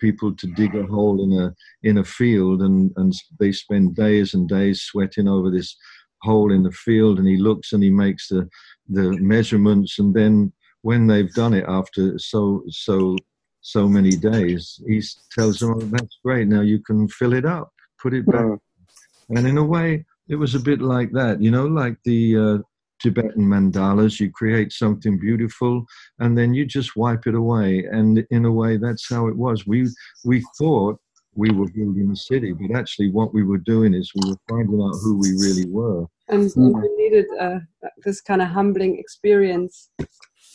people 0.00 0.34
to 0.36 0.46
dig 0.48 0.74
a 0.74 0.84
hole 0.86 1.22
in 1.24 1.32
a 1.40 1.54
in 1.88 1.98
a 1.98 2.04
field 2.04 2.62
and 2.62 2.92
and 2.96 3.12
they 3.40 3.52
spend 3.52 3.96
days 3.96 4.34
and 4.34 4.48
days 4.48 4.82
sweating 4.82 5.28
over 5.28 5.50
this 5.50 5.76
hole 6.22 6.52
in 6.52 6.62
the 6.62 6.72
field 6.72 7.18
and 7.18 7.28
he 7.28 7.36
looks 7.36 7.72
and 7.72 7.82
he 7.82 7.90
makes 7.90 8.28
the 8.28 8.48
the 8.88 9.16
measurements 9.18 9.98
and 9.98 10.12
then 10.14 10.52
when 10.82 11.06
they've 11.06 11.32
done 11.34 11.54
it 11.54 11.64
after 11.68 12.18
so 12.18 12.62
so 12.68 13.16
so 13.64 13.88
many 13.88 14.10
days, 14.10 14.78
he 14.86 15.02
tells 15.32 15.58
them, 15.58 15.72
oh, 15.74 15.80
that's 15.80 16.18
great, 16.22 16.46
now 16.48 16.60
you 16.60 16.80
can 16.80 17.08
fill 17.08 17.32
it 17.32 17.46
up, 17.46 17.72
put 18.00 18.12
it 18.12 18.26
back. 18.26 18.44
Mm. 18.44 18.58
And 19.30 19.46
in 19.46 19.56
a 19.56 19.64
way, 19.64 20.04
it 20.28 20.36
was 20.36 20.54
a 20.54 20.60
bit 20.60 20.82
like 20.82 21.10
that, 21.12 21.40
you 21.40 21.50
know, 21.50 21.64
like 21.64 21.96
the 22.04 22.36
uh, 22.36 22.58
Tibetan 23.00 23.46
mandalas. 23.46 24.20
You 24.20 24.30
create 24.30 24.70
something 24.70 25.18
beautiful 25.18 25.86
and 26.18 26.36
then 26.36 26.52
you 26.52 26.66
just 26.66 26.94
wipe 26.94 27.26
it 27.26 27.34
away. 27.34 27.86
And 27.90 28.22
in 28.30 28.44
a 28.44 28.52
way, 28.52 28.76
that's 28.76 29.08
how 29.08 29.28
it 29.28 29.36
was. 29.36 29.66
We, 29.66 29.88
we 30.26 30.44
thought 30.58 31.00
we 31.34 31.50
were 31.50 31.70
building 31.70 32.10
a 32.12 32.16
city, 32.16 32.52
but 32.52 32.76
actually, 32.76 33.10
what 33.10 33.32
we 33.32 33.44
were 33.44 33.58
doing 33.58 33.94
is 33.94 34.12
we 34.14 34.28
were 34.28 34.36
finding 34.46 34.80
out 34.80 34.94
who 35.02 35.18
we 35.18 35.30
really 35.40 35.68
were. 35.70 36.06
And, 36.28 36.50
mm. 36.50 36.82
we 36.82 37.02
needed 37.02 37.26
uh, 37.40 37.60
this 38.04 38.20
kind 38.20 38.42
of 38.42 38.48
humbling 38.48 38.98
experience 38.98 39.88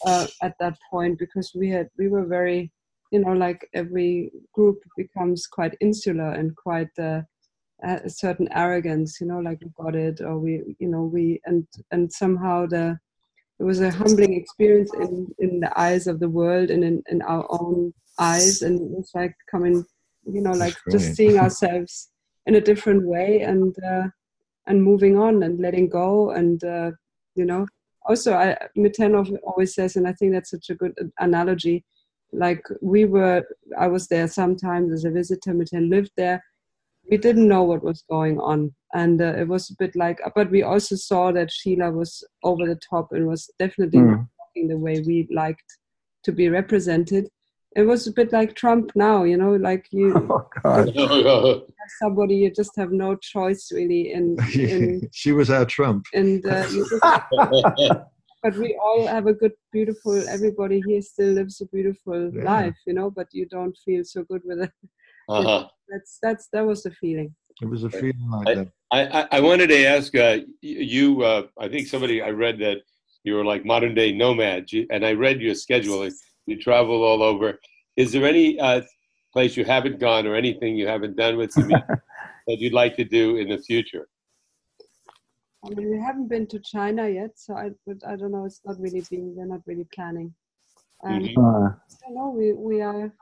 uh, 0.06 0.28
at 0.44 0.54
that 0.60 0.78
point 0.92 1.18
because 1.18 1.52
we 1.56 1.70
had 1.70 1.90
we 1.98 2.08
were 2.08 2.26
very 2.26 2.72
you 3.12 3.20
know 3.20 3.34
like 3.34 3.68
every 3.74 4.32
group 4.54 4.78
becomes 4.98 5.48
quite 5.48 5.76
insular 5.82 6.32
and 6.32 6.56
quite 6.56 6.98
uh, 7.00 7.22
a 7.84 8.10
certain 8.10 8.48
arrogance 8.54 9.20
you 9.22 9.28
know 9.28 9.40
like 9.40 9.60
we 9.62 9.70
got 9.84 9.96
it 9.96 10.22
or 10.22 10.38
we 10.38 10.76
you 10.80 10.88
know 10.88 11.04
we 11.04 11.40
and 11.46 11.66
and 11.92 12.12
somehow 12.12 12.66
the 12.66 13.00
it 13.60 13.64
was 13.64 13.82
a 13.82 13.92
humbling 13.92 14.34
experience 14.34 14.92
in 14.94 15.28
in 15.40 15.60
the 15.60 15.80
eyes 15.80 16.08
of 16.08 16.20
the 16.20 16.30
world 16.30 16.70
and 16.72 16.84
in, 16.84 17.04
in 17.10 17.22
our 17.24 17.46
own 17.50 17.94
eyes. 18.18 18.62
And 18.62 18.80
it 18.80 18.90
was 18.90 19.12
like 19.14 19.36
coming 19.52 19.86
you 20.26 20.42
know 20.42 20.52
like 20.52 20.76
just 20.92 21.16
seeing 21.16 21.38
ourselves 21.44 22.10
in 22.46 22.56
a 22.56 22.62
different 22.62 23.06
way 23.06 23.42
and 23.42 23.76
uh, 23.84 24.08
and 24.68 24.84
moving 24.84 25.18
on 25.18 25.44
and 25.44 25.60
letting 25.60 25.90
go. 25.90 26.32
And 26.32 26.64
uh, 26.64 26.92
you 27.36 27.46
know 27.46 27.68
also 28.06 28.34
I 28.34 28.58
Miten 28.78 29.14
always 29.44 29.76
says 29.76 29.96
and 29.98 30.08
I 30.08 30.14
think 30.14 30.34
that's 30.34 30.52
such 30.52 30.70
a 30.70 30.76
good 30.76 30.94
analogy 31.20 31.84
like 32.32 32.64
we 32.82 33.06
were 33.06 33.44
I 33.78 33.88
was 33.88 34.08
there 34.08 34.28
sometimes 34.28 34.92
as 34.92 35.06
a 35.06 35.12
visitor 35.12 35.54
Miten 35.54 35.90
lived 35.90 36.12
there. 36.18 36.44
We 37.10 37.18
didn't 37.18 37.48
know 37.48 37.64
what 37.64 37.84
was 37.84 38.04
going 38.10 38.40
on. 38.40 38.74
And 38.94 39.22
uh, 39.22 39.34
it 39.38 39.48
was 39.48 39.70
a 39.70 39.76
bit 39.80 39.96
like 39.96 40.20
but 40.36 40.52
we 40.52 40.64
also 40.64 40.96
saw 40.96 41.32
that 41.32 41.50
Sheela 41.50 41.94
was 41.94 42.24
over 42.44 42.66
the 42.66 42.80
top 42.90 43.12
and 43.12 43.28
was 43.28 43.50
definitely 43.60 44.00
mm. 44.00 44.28
the 44.56 44.78
way 44.78 45.02
we 45.06 45.28
liked 45.32 45.78
to 46.24 46.32
be 46.32 46.50
represented. 46.50 47.30
It 47.76 47.84
was 47.84 48.08
a 48.08 48.12
bit 48.12 48.34
like 48.34 48.56
trump 48.56 48.92
now 48.96 49.24
you 49.24 49.38
know 49.38 49.56
like 49.56 49.86
you 49.92 50.12
oh, 50.66 51.66
somebody 52.00 52.36
you 52.36 52.52
just 52.52 52.72
have 52.78 52.92
no 52.92 53.16
choice 53.16 53.72
really 53.72 54.12
in, 54.12 54.38
in 54.54 55.10
she 55.14 55.32
was 55.32 55.50
our 55.50 55.66
trump. 55.66 56.06
And 56.14 56.46
uh, 56.46 58.06
but 58.44 58.56
we 58.58 58.78
all 58.84 59.06
have 59.06 59.28
a 59.28 59.34
good 59.34 59.54
beautiful 59.72 60.28
everybody 60.30 60.82
here 60.88 61.02
still 61.02 61.34
lives 61.34 61.62
a 61.62 61.66
beautiful 61.68 62.32
yeah. 62.34 62.44
life 62.44 62.78
you 62.88 62.94
know 62.94 63.10
but 63.10 63.28
you 63.32 63.46
don't 63.46 63.78
feel 63.86 64.04
so 64.04 64.24
good 64.24 64.42
with 64.46 64.62
it 64.62 64.72
uh-huh. 65.30 65.68
that's 65.90 66.18
that's 66.22 66.48
that 66.54 66.66
was 66.66 66.84
the 66.84 66.92
feeling 66.92 67.34
it 67.62 67.70
was 67.70 67.84
a 67.84 67.90
feeling 67.90 68.30
like 68.30 68.48
I, 68.48 68.56
that 68.56 68.68
I, 68.92 69.28
I 69.32 69.40
wanted 69.40 69.68
to 69.68 69.86
ask 69.86 70.16
uh, 70.16 70.40
you. 70.62 71.22
Uh, 71.22 71.44
I 71.60 71.68
think 71.68 71.88
somebody 71.88 72.22
I 72.22 72.30
read 72.30 72.60
that 72.60 72.78
you 73.24 73.36
were 73.36 73.46
like 73.46 73.66
modern 73.66 73.94
day 73.94 74.12
nomads, 74.12 74.74
and 74.90 75.06
I 75.06 75.14
read 75.14 75.42
your 75.42 75.56
schedule. 75.56 76.10
You 76.48 76.60
travel 76.60 77.04
all 77.04 77.22
over. 77.22 77.60
Is 77.98 78.12
there 78.12 78.26
any 78.26 78.60
uh, 78.60 78.82
place 79.32 79.56
you 79.56 79.66
haven't 79.66 80.00
gone 80.00 80.26
or 80.26 80.36
anything 80.36 80.76
you 80.76 80.88
haven't 80.88 81.18
done 81.18 81.38
with 81.38 81.56
me 81.68 81.76
that 82.48 82.60
you'd 82.60 82.74
like 82.74 82.96
to 82.96 83.04
do 83.04 83.38
in 83.38 83.50
the 83.50 83.60
future? 83.60 84.08
I 85.66 85.70
mean, 85.70 85.92
we 85.92 86.00
haven't 86.00 86.30
been 86.30 86.48
to 86.48 86.60
China 86.60 87.10
yet, 87.10 87.32
so 87.36 87.54
I, 87.56 87.72
but 87.86 87.98
I 88.08 88.16
don't 88.16 88.32
know. 88.32 88.46
It's 88.46 88.62
not 88.66 88.80
really 88.80 89.04
being. 89.10 89.36
We're 89.36 89.46
not 89.46 89.62
really 89.66 89.88
planning. 89.94 90.34
Um, 91.04 91.20
mm-hmm. 91.20 91.40
I 91.40 91.72
don't 92.06 92.16
know. 92.16 92.30
We 92.30 92.54
we 92.54 92.82
are 92.82 93.14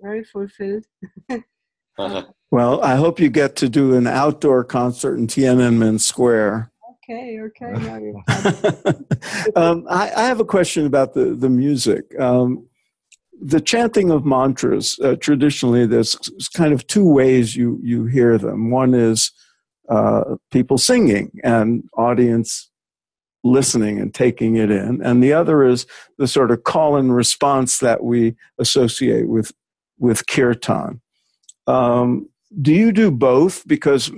very 0.00 0.24
fulfilled. 0.24 0.84
uh-huh. 1.30 2.24
Well, 2.50 2.82
I 2.82 2.96
hope 2.96 3.20
you 3.20 3.28
get 3.28 3.56
to 3.56 3.68
do 3.68 3.94
an 3.94 4.06
outdoor 4.06 4.64
concert 4.64 5.16
in 5.16 5.26
Tiananmen 5.26 6.00
Square. 6.00 6.72
Okay, 7.10 7.40
okay. 7.40 7.72
um, 9.56 9.86
I, 9.88 10.12
I, 10.16 10.22
have 10.22 10.38
a 10.38 10.44
question 10.44 10.86
about 10.86 11.12
the, 11.12 11.34
the 11.34 11.48
music. 11.48 12.18
Um, 12.20 12.68
the 13.40 13.60
chanting 13.60 14.10
of 14.10 14.24
mantras, 14.24 14.98
uh, 15.02 15.16
traditionally, 15.16 15.86
there's 15.86 16.14
kind 16.54 16.72
of 16.72 16.86
two 16.86 17.08
ways 17.08 17.56
you, 17.56 17.80
you 17.82 18.04
hear 18.04 18.38
them. 18.38 18.70
One 18.70 18.94
is 18.94 19.32
uh, 19.90 20.36
people 20.50 20.78
singing 20.78 21.38
and 21.44 21.82
audience 21.96 22.70
listening 23.42 23.98
and 23.98 24.14
taking 24.14 24.56
it 24.56 24.70
in. 24.70 25.02
And 25.02 25.22
the 25.22 25.32
other 25.32 25.64
is 25.64 25.86
the 26.18 26.28
sort 26.28 26.50
of 26.50 26.64
call 26.64 26.96
and 26.96 27.14
response 27.14 27.78
that 27.78 28.04
we 28.04 28.36
associate 28.58 29.28
with, 29.28 29.52
with 29.98 30.26
kirtan. 30.26 31.00
Um, 31.66 32.28
do 32.60 32.72
you 32.72 32.92
do 32.92 33.10
both? 33.10 33.66
Because 33.66 34.10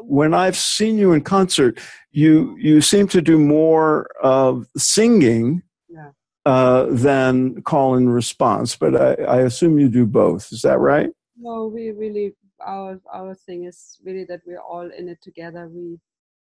when 0.00 0.34
I've 0.34 0.56
seen 0.56 0.98
you 0.98 1.12
in 1.12 1.22
concert, 1.22 1.78
you 2.10 2.56
you 2.58 2.80
seem 2.80 3.08
to 3.08 3.22
do 3.22 3.38
more 3.38 4.08
of 4.22 4.66
singing 4.76 5.62
yeah. 5.88 6.10
uh, 6.44 6.86
than 6.90 7.62
call 7.62 7.94
and 7.94 8.12
response. 8.12 8.76
But 8.76 8.96
I, 8.96 9.14
I 9.24 9.40
assume 9.40 9.78
you 9.78 9.88
do 9.88 10.06
both. 10.06 10.52
Is 10.52 10.62
that 10.62 10.78
right? 10.78 11.10
No, 11.38 11.66
we 11.66 11.90
really 11.90 12.34
our 12.60 13.00
our 13.12 13.34
thing 13.34 13.64
is 13.64 13.98
really 14.04 14.24
that 14.24 14.40
we're 14.46 14.60
all 14.60 14.90
in 14.90 15.08
it 15.08 15.20
together. 15.22 15.68
We 15.68 15.98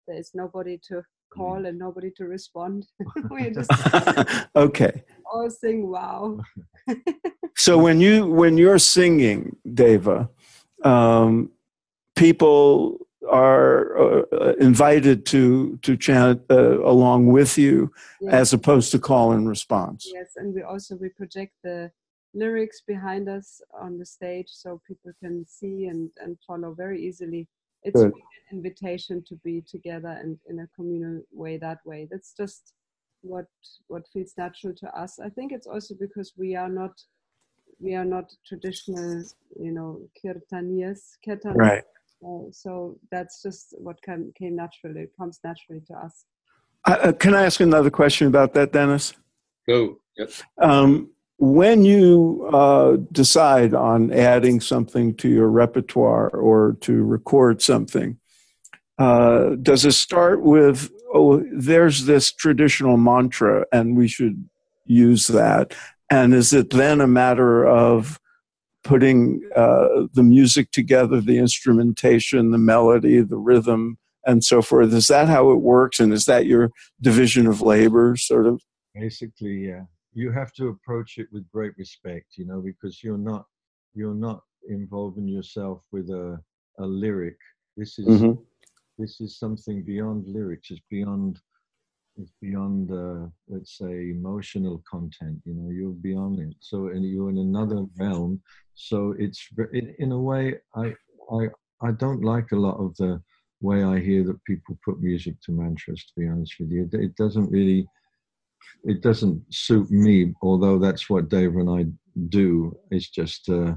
there 0.07 0.17
is 0.17 0.31
nobody 0.35 0.79
to 0.89 1.03
call 1.31 1.61
mm. 1.61 1.69
and 1.69 1.79
nobody 1.79 2.11
to 2.17 2.25
respond. 2.25 2.87
we 3.31 3.51
just 3.55 3.71
okay. 4.57 5.03
All 5.33 5.51
sing 5.51 5.89
wow. 5.89 6.41
so 7.57 7.79
when 7.79 8.01
you 8.01 8.27
when 8.27 8.59
you're 8.59 8.79
singing, 8.79 9.57
Deva, 9.75 10.29
um, 10.85 11.51
people 12.17 12.99
are 13.31 14.25
uh, 14.33 14.55
invited 14.61 15.25
to 15.27 15.79
to 15.83 15.97
chant 15.97 16.43
uh, 16.51 16.81
along 16.83 17.27
with 17.27 17.57
you 17.57 17.93
yes. 18.21 18.33
as 18.33 18.53
opposed 18.53 18.91
to 18.91 18.99
call 18.99 19.31
and 19.31 19.49
response 19.49 20.11
yes 20.13 20.33
and 20.35 20.53
we 20.53 20.63
also 20.63 20.97
we 20.97 21.09
project 21.09 21.53
the 21.63 21.91
lyrics 22.35 22.83
behind 22.87 23.29
us 23.29 23.61
on 23.79 23.99
the 23.99 24.07
stage 24.07 24.49
so 24.49 24.81
people 24.87 25.13
can 25.23 25.45
see 25.47 25.87
and 25.87 26.11
and 26.23 26.37
follow 26.47 26.73
very 26.73 27.01
easily 27.03 27.47
it's 27.83 28.01
an 28.01 28.13
invitation 28.53 29.23
to 29.27 29.35
be 29.45 29.63
together 29.69 30.17
and 30.23 30.39
in 30.49 30.61
a 30.61 30.69
communal 30.75 31.21
way 31.33 31.57
that 31.57 31.79
way 31.85 32.09
that's 32.11 32.33
just 32.35 32.73
what 33.23 33.47
what 33.89 34.07
feels 34.13 34.33
natural 34.39 34.75
to 34.75 34.89
us 34.99 35.19
i 35.19 35.29
think 35.29 35.53
it's 35.53 35.67
also 35.67 35.95
because 36.01 36.33
we 36.37 36.57
are 36.57 36.69
not 36.69 36.93
we 37.83 37.95
are 37.95 38.05
not 38.05 38.33
traditional, 38.47 39.25
you 39.59 39.73
know, 39.73 40.01
kirtanias, 40.25 41.17
kirtan. 41.25 41.55
Right. 41.55 41.83
Uh, 42.25 42.51
so 42.53 42.97
that's 43.11 43.43
just 43.43 43.75
what 43.79 44.01
came, 44.03 44.33
came 44.39 44.57
naturally. 44.57 45.03
It 45.03 45.13
comes 45.19 45.41
naturally 45.45 45.83
to 45.89 45.95
us. 45.95 46.25
Uh, 46.85 47.13
can 47.13 47.35
I 47.35 47.45
ask 47.45 47.61
another 47.61 47.91
question 47.91 48.29
about 48.29 48.55
that, 48.55 48.73
Dennis? 48.73 49.15
Go. 49.69 49.99
Yep. 50.17 50.31
Um, 50.61 51.11
when 51.43 51.85
you 51.85 52.49
uh, 52.53 52.99
decide 53.11 53.75
on 53.75 54.13
adding 54.13 54.61
something 54.61 55.13
to 55.17 55.29
your 55.29 55.49
repertoire 55.49 56.29
or 56.29 56.77
to 56.83 57.03
record 57.03 57.61
something, 57.61 58.17
uh, 58.99 59.57
does 59.61 59.85
it 59.85 59.91
start 59.91 60.43
with, 60.43 60.89
oh, 61.13 61.43
there's 61.53 62.07
this 62.07 62.31
traditional 62.31 62.97
mantra 62.97 63.67
and 63.73 63.97
we 63.97 64.07
should 64.07 64.49
use 64.87 65.27
that? 65.27 65.75
And 66.09 66.33
is 66.33 66.53
it 66.53 66.71
then 66.71 67.01
a 67.01 67.09
matter 67.09 67.67
of 67.67 68.21
putting 68.85 69.43
uh, 69.57 70.07
the 70.15 70.23
music 70.23 70.71
together, 70.71 71.21
the 71.21 71.39
instrumentation, 71.39 72.53
the 72.53 72.59
melody, 72.59 73.21
the 73.21 73.37
rhythm, 73.37 73.99
and 74.25 74.45
so 74.45 74.63
forth? 74.63 74.95
Is 74.95 75.09
that 75.09 75.27
how 75.27 75.51
it 75.51 75.61
works? 75.61 75.99
And 75.99 76.13
is 76.13 76.27
that 76.27 76.47
your 76.47 76.71
division 77.01 77.49
of 77.49 77.61
labor, 77.61 78.15
sort 78.15 78.47
of? 78.47 78.63
Basically, 78.95 79.67
yeah. 79.67 79.87
You 80.15 80.31
have 80.33 80.53
to 80.55 80.69
approach 80.69 81.19
it 81.19 81.29
with 81.33 81.51
great 81.51 81.73
respect, 81.79 82.37
you 82.37 82.47
know, 82.47 82.61
because 82.61 83.03
you're 83.03 83.19
not 83.19 83.47
you're 83.95 84.15
not 84.15 84.43
involving 84.69 85.29
yourself 85.29 85.83
with 85.93 86.11
a 86.11 86.41
a 86.79 86.85
lyric. 86.85 87.37
This 87.77 87.99
is 87.99 88.07
mm-hmm. 88.07 88.41
this 88.99 89.21
is 89.21 89.39
something 89.39 89.83
beyond 89.83 90.27
lyrics. 90.27 90.71
It's 90.71 90.81
beyond 90.91 91.41
it's 92.17 92.33
beyond 92.41 92.91
uh, 92.91 93.27
let's 93.49 93.79
say 93.79 94.11
emotional 94.11 94.83
content 94.91 95.39
you 95.45 95.55
know 95.55 95.71
you're 95.71 95.91
beyond 95.91 96.41
it 96.41 96.55
so 96.61 96.89
and 96.89 97.05
you're 97.05 97.31
in 97.31 97.39
another 97.39 97.87
realm 97.99 98.41
so 98.75 99.15
it's 99.19 99.49
in, 99.73 99.95
in 99.99 100.13
a 100.13 100.19
way 100.19 100.55
i 100.77 100.93
i 101.33 101.49
i 101.83 101.91
don't 101.93 102.23
like 102.23 102.53
a 102.53 102.57
lot 102.57 102.77
of 102.77 102.95
the 102.97 103.21
way 103.61 103.83
i 103.83 103.99
hear 103.99 104.25
that 104.25 104.45
people 104.45 104.79
put 104.85 105.01
music 105.01 105.35
to 105.41 105.53
mantras 105.53 106.05
to 106.05 106.21
be 106.21 106.29
honest 106.29 106.55
with 106.61 106.71
you 106.71 106.89
it, 106.93 107.17
doesn't 107.17 107.51
really 107.51 107.87
it 108.85 109.01
doesn't 109.01 109.43
suit 109.53 109.91
me 109.91 110.35
although 110.43 110.79
that's 110.79 111.09
what 111.09 111.29
Deva 111.29 111.59
and 111.59 111.71
i 111.71 111.85
do. 112.29 112.77
It's 112.91 113.09
just 113.09 113.49
uh 113.49 113.75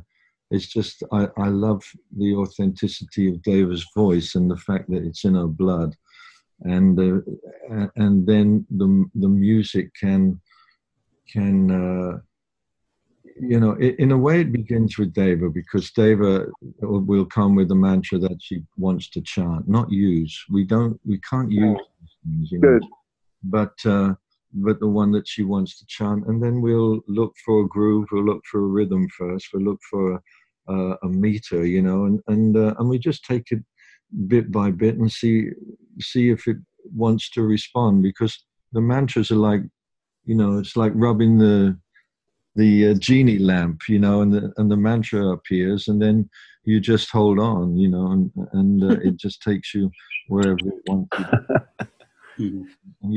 it's 0.52 0.68
just 0.68 1.04
I, 1.12 1.28
I 1.38 1.48
love 1.48 1.84
the 2.16 2.36
authenticity 2.36 3.30
of 3.30 3.42
Deva's 3.42 3.86
voice 3.96 4.36
and 4.36 4.50
the 4.50 4.58
fact 4.58 4.90
that 4.90 5.04
it's 5.04 5.26
in 5.26 5.36
our 5.36 5.48
blood. 5.48 5.96
And 6.62 6.98
uh, 7.00 7.88
and 7.96 8.26
then 8.26 8.66
the 8.70 9.06
the 9.16 9.28
music 9.28 9.90
can 10.00 10.40
can 11.32 11.72
uh, 11.72 12.20
you 13.42 13.60
know 13.60 13.74
in 13.74 14.12
a 14.12 14.18
way 14.18 14.42
it 14.42 14.54
begins 14.54 14.98
with 14.98 15.14
Deva 15.14 15.50
because 15.50 15.92
Deva 15.92 16.46
will 16.80 17.26
come 17.26 17.56
with 17.56 17.68
the 17.68 17.76
mantra 17.76 18.20
that 18.20 18.38
she 18.40 18.64
wants 18.78 19.10
to 19.10 19.22
chant, 19.22 19.68
not 19.68 19.92
use. 19.92 20.46
We 20.50 20.64
don't 20.64 20.98
we 21.06 21.20
can't 21.30 21.52
use 21.52 21.82
things, 22.24 22.52
you 22.52 22.60
know, 22.60 22.80
but 23.44 23.74
uh, 23.86 24.14
but 24.56 24.80
the 24.80 24.88
one 24.88 25.12
that 25.12 25.28
she 25.28 25.44
wants 25.44 25.78
to 25.78 25.86
chant, 25.88 26.26
and 26.28 26.42
then 26.42 26.62
we'll 26.62 27.02
look 27.08 27.34
for 27.46 27.62
a 27.62 27.68
groove, 27.68 28.08
we'll 28.12 28.24
look 28.24 28.44
for 28.50 28.62
a 28.62 28.68
rhythm 28.68 29.08
first, 29.10 29.50
we'll 29.54 29.64
look 29.64 29.80
for 29.90 30.22
a, 30.68 30.96
a 31.04 31.08
meter, 31.08 31.66
you 31.66 31.82
know, 31.82 32.06
and 32.06 32.22
and 32.28 32.58
uh, 32.58 32.74
and 32.80 32.90
we 32.90 32.98
just 32.98 33.26
take 33.26 33.52
it 33.52 33.60
bit 34.28 34.52
by 34.52 34.72
bit 34.72 34.98
and 34.98 35.12
see 35.12 35.50
see 36.00 36.30
if 36.30 36.48
it 36.48 36.58
wants 36.94 37.30
to 37.32 37.42
respond 37.42 38.04
because 38.04 38.46
the 38.72 38.82
mantras 38.82 39.32
are 39.32 39.36
like 39.36 39.62
you 40.26 40.36
know 40.36 40.58
it's 40.58 40.76
like 40.76 40.92
rubbing 40.96 41.38
the 41.38 41.78
the 42.56 42.90
uh, 42.90 42.94
genie 42.94 43.40
lamp 43.40 43.82
you 43.90 44.00
know 44.00 44.22
and 44.22 44.34
the 44.34 44.54
and 44.58 44.72
the 44.72 44.78
mantra 44.78 45.28
appears 45.28 45.88
and 45.88 46.02
then 46.02 46.30
you 46.64 46.80
just 46.80 47.10
hold 47.10 47.40
on 47.40 47.78
you 47.78 47.90
know 47.90 48.12
and 48.12 48.32
and 48.54 48.84
uh, 48.84 49.00
it 49.04 49.18
just 49.18 49.42
takes 49.42 49.74
you 49.74 49.90
wherever 50.28 50.58
it 50.66 50.82
wants 50.88 51.18
you. 52.38 52.68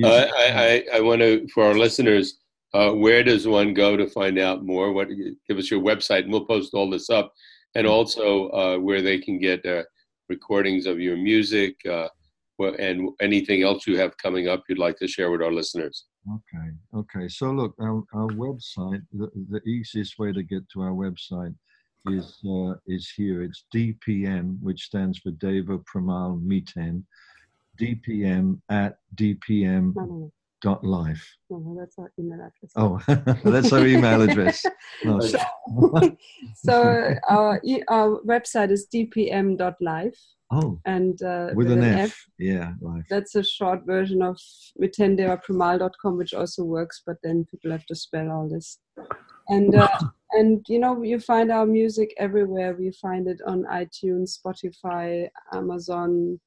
uh, 0.05 0.27
I, 0.37 0.85
I, 0.93 0.97
I 0.97 1.01
want 1.01 1.21
to 1.21 1.47
for 1.49 1.65
our 1.65 1.75
listeners 1.75 2.39
uh, 2.75 2.93
where 2.93 3.23
does 3.23 3.47
one 3.47 3.75
go 3.75 3.97
to 3.97 4.07
find 4.09 4.39
out 4.39 4.65
more 4.65 4.93
what 4.93 5.09
give 5.49 5.59
us 5.59 5.71
your 5.71 5.81
website 5.81 6.25
and 6.25 6.33
we'll 6.33 6.45
post 6.45 6.75
all 6.75 6.91
this 6.91 7.11
up 7.11 7.33
and 7.75 7.87
also 7.87 8.49
uh, 8.51 8.79
where 8.79 9.03
they 9.03 9.19
can 9.19 9.39
get 9.39 9.65
uh, 9.65 9.83
recordings 10.29 10.87
of 10.87 11.01
your 11.01 11.17
music 11.17 11.77
uh, 11.87 12.09
and 12.79 13.09
anything 13.21 13.63
else 13.63 13.87
you 13.87 13.97
have 13.97 14.17
coming 14.19 14.49
up 14.49 14.63
you'd 14.69 14.79
like 14.79 14.99
to 14.99 15.09
share 15.09 15.31
with 15.31 15.43
our 15.43 15.53
listeners. 15.53 16.07
Okay, 16.35 16.69
okay. 16.95 17.29
So 17.29 17.51
look, 17.53 17.75
our, 17.81 18.03
our 18.13 18.29
website, 18.29 19.03
the, 19.13 19.31
the 19.49 19.63
easiest 19.63 20.19
way 20.19 20.33
to 20.33 20.43
get 20.43 20.69
to 20.71 20.83
our 20.83 20.91
website 20.91 21.55
is 22.11 22.39
uh, 22.49 22.75
is 22.87 23.11
here. 23.17 23.43
It's 23.43 23.65
DPM, 23.75 24.61
which 24.61 24.83
stands 24.83 25.19
for 25.19 25.31
Deva 25.33 25.79
Premal 25.79 26.43
Miten, 26.43 27.05
DPM 27.81 28.61
at 28.69 28.99
DPM 29.15 30.31
dot 30.61 30.85
life. 30.85 31.37
No, 31.51 31.77
that's 31.79 31.99
our 31.99 32.13
email 32.19 32.41
address. 32.41 32.73
Oh, 32.77 33.01
that's 33.45 33.73
our 33.73 33.87
email 33.87 34.23
address. 34.23 34.65
So, 35.05 35.39
so 36.57 37.15
our, 37.29 37.61
our 37.89 38.21
website 38.23 38.73
is 38.73 38.89
dpm.life. 38.93 40.19
Oh, 40.51 40.81
and 40.87 41.23
uh, 41.23 41.49
with, 41.55 41.69
with 41.69 41.73
an, 41.73 41.85
an 41.85 41.99
F. 41.99 42.11
F. 42.11 42.25
Yeah, 42.39 42.73
life. 42.81 43.05
That's 43.09 43.35
a 43.37 43.45
short 43.45 43.85
version 43.87 44.23
of 44.23 44.39
mitendevapremal.com, 44.81 46.17
which 46.17 46.35
also 46.35 46.65
works, 46.65 47.03
but 47.07 47.17
then 47.23 47.47
people 47.51 47.71
have 47.71 47.87
to 47.87 47.95
spell 47.95 48.31
all 48.31 48.49
this. 48.49 48.79
And 49.49 49.75
uh, 49.75 49.89
and 50.33 50.65
you 50.69 50.79
know 50.79 51.03
you 51.03 51.21
find 51.21 51.53
our 51.53 51.67
music 51.67 52.15
everywhere. 52.19 52.75
We 52.79 52.91
find 52.93 53.29
it 53.29 53.41
on 53.47 53.65
iTunes, 53.65 54.39
Spotify, 54.39 55.29
Amazon, 55.53 56.41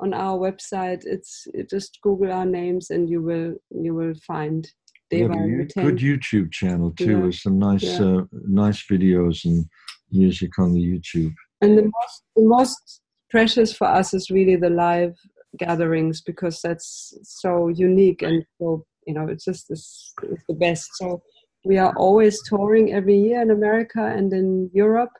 on 0.00 0.14
our 0.14 0.38
website. 0.38 1.02
It's 1.04 1.46
just 1.70 1.98
Google 2.02 2.32
our 2.32 2.46
names 2.46 2.90
and 2.90 3.08
you 3.08 3.22
will 3.22 3.54
you 3.70 3.94
will 3.94 4.14
find 4.26 4.70
Deva 5.10 5.34
yeah, 5.34 5.82
good 5.82 5.98
YouTube 5.98 6.52
channel 6.52 6.92
too 6.92 7.12
yeah. 7.12 7.24
with 7.24 7.34
some 7.34 7.58
nice 7.58 7.82
yeah. 7.82 8.04
uh, 8.04 8.24
nice 8.32 8.84
videos 8.86 9.44
and 9.44 9.64
music 10.10 10.58
on 10.58 10.72
the 10.72 10.80
YouTube. 10.80 11.34
And 11.60 11.78
the 11.78 11.82
most 11.82 12.22
the 12.36 12.44
most 12.44 13.00
precious 13.30 13.72
for 13.72 13.86
us 13.86 14.14
is 14.14 14.30
really 14.30 14.56
the 14.56 14.70
live 14.70 15.16
gatherings 15.58 16.20
because 16.20 16.60
that's 16.62 17.18
so 17.22 17.68
unique 17.68 18.22
and 18.22 18.44
so 18.58 18.84
you 19.06 19.14
know 19.14 19.26
it's 19.26 19.44
just 19.44 19.70
it's, 19.70 20.12
it's 20.22 20.44
the 20.48 20.54
best. 20.54 20.90
So 20.96 21.22
we 21.64 21.78
are 21.78 21.94
always 21.96 22.40
touring 22.42 22.92
every 22.92 23.18
year 23.18 23.42
in 23.42 23.50
America 23.50 24.04
and 24.04 24.32
in 24.32 24.70
Europe, 24.72 25.12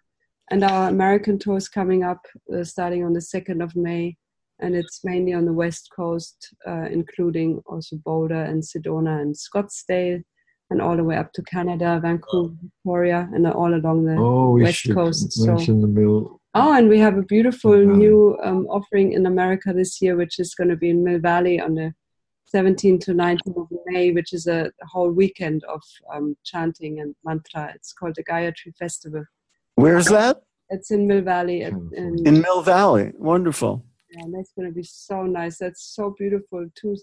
and 0.50 0.62
our 0.62 0.88
American 0.88 1.38
tour 1.38 1.56
is 1.56 1.68
coming 1.68 2.04
up 2.04 2.20
uh, 2.54 2.62
starting 2.62 3.04
on 3.04 3.14
the 3.14 3.22
second 3.22 3.62
of 3.62 3.74
May 3.74 4.16
and 4.60 4.74
it's 4.74 5.04
mainly 5.04 5.32
on 5.32 5.44
the 5.44 5.52
west 5.52 5.88
coast, 5.94 6.54
uh, 6.66 6.86
including 6.90 7.62
also 7.66 7.96
Boulder 7.96 8.42
and 8.42 8.62
Sedona 8.62 9.20
and 9.20 9.34
Scottsdale, 9.34 10.22
and 10.70 10.82
all 10.82 10.96
the 10.96 11.04
way 11.04 11.16
up 11.16 11.32
to 11.32 11.42
Canada, 11.42 11.98
Vancouver, 12.02 12.54
Victoria, 12.62 13.28
and 13.32 13.46
all 13.46 13.74
along 13.74 14.04
the 14.04 14.16
oh, 14.18 14.58
west 14.58 14.92
coast. 14.92 15.32
So, 15.32 15.56
the 15.56 15.72
mill. 15.86 16.40
Oh, 16.54 16.74
and 16.74 16.88
we 16.88 16.98
have 16.98 17.16
a 17.16 17.22
beautiful 17.22 17.76
new 17.76 18.38
um, 18.42 18.66
offering 18.66 19.12
in 19.12 19.26
America 19.26 19.72
this 19.72 20.02
year, 20.02 20.16
which 20.16 20.38
is 20.38 20.54
going 20.54 20.70
to 20.70 20.76
be 20.76 20.90
in 20.90 21.04
Mill 21.04 21.20
Valley 21.20 21.60
on 21.60 21.74
the 21.74 21.94
17th 22.54 23.00
to 23.00 23.12
19th 23.12 23.56
of 23.56 23.68
May, 23.86 24.10
which 24.10 24.32
is 24.32 24.46
a, 24.46 24.70
a 24.82 24.86
whole 24.86 25.10
weekend 25.10 25.62
of 25.64 25.82
um, 26.12 26.36
chanting 26.44 27.00
and 27.00 27.14
mantra. 27.24 27.72
It's 27.74 27.92
called 27.92 28.14
the 28.16 28.24
Gayatri 28.24 28.74
Festival. 28.78 29.24
Where's 29.76 30.06
that? 30.06 30.42
It's 30.70 30.90
in 30.90 31.06
Mill 31.06 31.22
Valley. 31.22 31.62
At, 31.62 31.72
in, 31.72 32.26
in 32.26 32.40
Mill 32.40 32.62
Valley. 32.62 33.12
Wonderful 33.16 33.84
and 34.12 34.34
that's 34.34 34.52
going 34.52 34.68
to 34.68 34.74
be 34.74 34.82
so 34.82 35.24
nice. 35.24 35.58
That's 35.58 35.94
so 35.94 36.14
beautiful. 36.18 36.66
Two, 36.74 36.96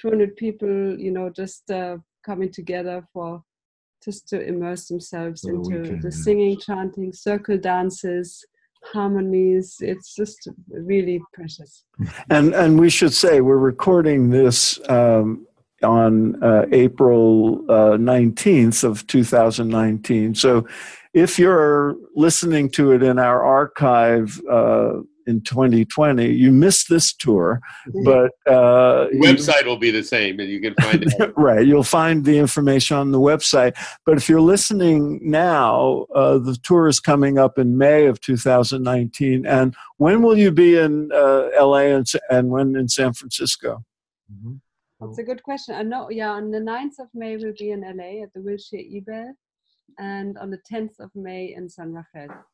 200 0.00 0.36
people, 0.36 0.98
you 0.98 1.10
know, 1.10 1.30
just 1.30 1.70
uh, 1.70 1.98
coming 2.24 2.50
together 2.50 3.06
for 3.12 3.42
just 4.04 4.28
to 4.28 4.40
immerse 4.40 4.86
themselves 4.88 5.42
for 5.42 5.54
into 5.54 5.78
weekend, 5.78 6.02
the 6.02 6.12
singing, 6.12 6.58
chanting, 6.58 7.12
circle 7.12 7.56
dances, 7.56 8.44
harmonies. 8.92 9.76
It's 9.80 10.14
just 10.14 10.48
really 10.68 11.20
precious. 11.32 11.84
And 12.30 12.54
and 12.54 12.78
we 12.78 12.90
should 12.90 13.14
say 13.14 13.40
we're 13.40 13.56
recording 13.56 14.30
this 14.30 14.78
um, 14.90 15.46
on 15.82 16.42
uh, 16.42 16.66
April 16.72 17.64
uh, 17.70 17.96
nineteenth 17.96 18.84
of 18.84 19.06
two 19.06 19.24
thousand 19.24 19.68
nineteen. 19.68 20.34
So 20.34 20.66
if 21.14 21.38
you're 21.38 21.96
listening 22.14 22.70
to 22.70 22.92
it 22.92 23.02
in 23.02 23.18
our 23.18 23.42
archive 23.42 24.40
uh, 24.50 24.94
in 25.26 25.40
2020. 25.42 26.26
You 26.26 26.50
missed 26.50 26.88
this 26.88 27.12
tour, 27.12 27.60
mm-hmm. 27.88 28.04
but 28.04 28.32
uh, 28.52 29.08
website 29.14 29.62
you, 29.62 29.68
will 29.68 29.76
be 29.76 29.90
the 29.90 30.02
same, 30.02 30.40
and 30.40 30.48
you 30.48 30.60
can 30.60 30.74
find 30.74 31.04
it. 31.04 31.32
right, 31.36 31.66
you'll 31.66 31.82
find 31.82 32.24
the 32.24 32.38
information 32.38 32.96
on 32.96 33.12
the 33.12 33.20
website. 33.20 33.74
But 34.04 34.16
if 34.16 34.28
you're 34.28 34.40
listening 34.40 35.20
now, 35.22 36.06
uh, 36.14 36.38
the 36.38 36.56
tour 36.62 36.88
is 36.88 37.00
coming 37.00 37.38
up 37.38 37.58
in 37.58 37.78
May 37.78 38.06
of 38.06 38.20
2019. 38.20 39.46
And 39.46 39.74
when 39.98 40.22
will 40.22 40.36
you 40.36 40.50
be 40.50 40.76
in 40.76 41.10
uh, 41.12 41.48
LA 41.58 41.94
and, 41.94 42.06
and 42.30 42.50
when 42.50 42.76
in 42.76 42.88
San 42.88 43.12
Francisco? 43.12 43.84
Mm-hmm. 44.32 44.54
That's 45.00 45.18
a 45.18 45.22
good 45.22 45.42
question. 45.42 45.74
I 45.74 45.82
know, 45.82 46.10
yeah, 46.10 46.30
on 46.30 46.50
the 46.50 46.58
9th 46.58 46.98
of 47.00 47.08
May 47.14 47.36
we'll 47.36 47.52
be 47.58 47.70
in 47.72 47.82
LA 47.82 48.22
at 48.22 48.32
the 48.32 48.40
Wilshire 48.40 48.78
Ebell, 48.78 49.34
and 49.98 50.38
on 50.38 50.50
the 50.50 50.60
10th 50.70 50.98
of 51.00 51.10
May 51.14 51.54
in 51.54 51.68
San 51.68 51.92
Rafael. 51.92 52.44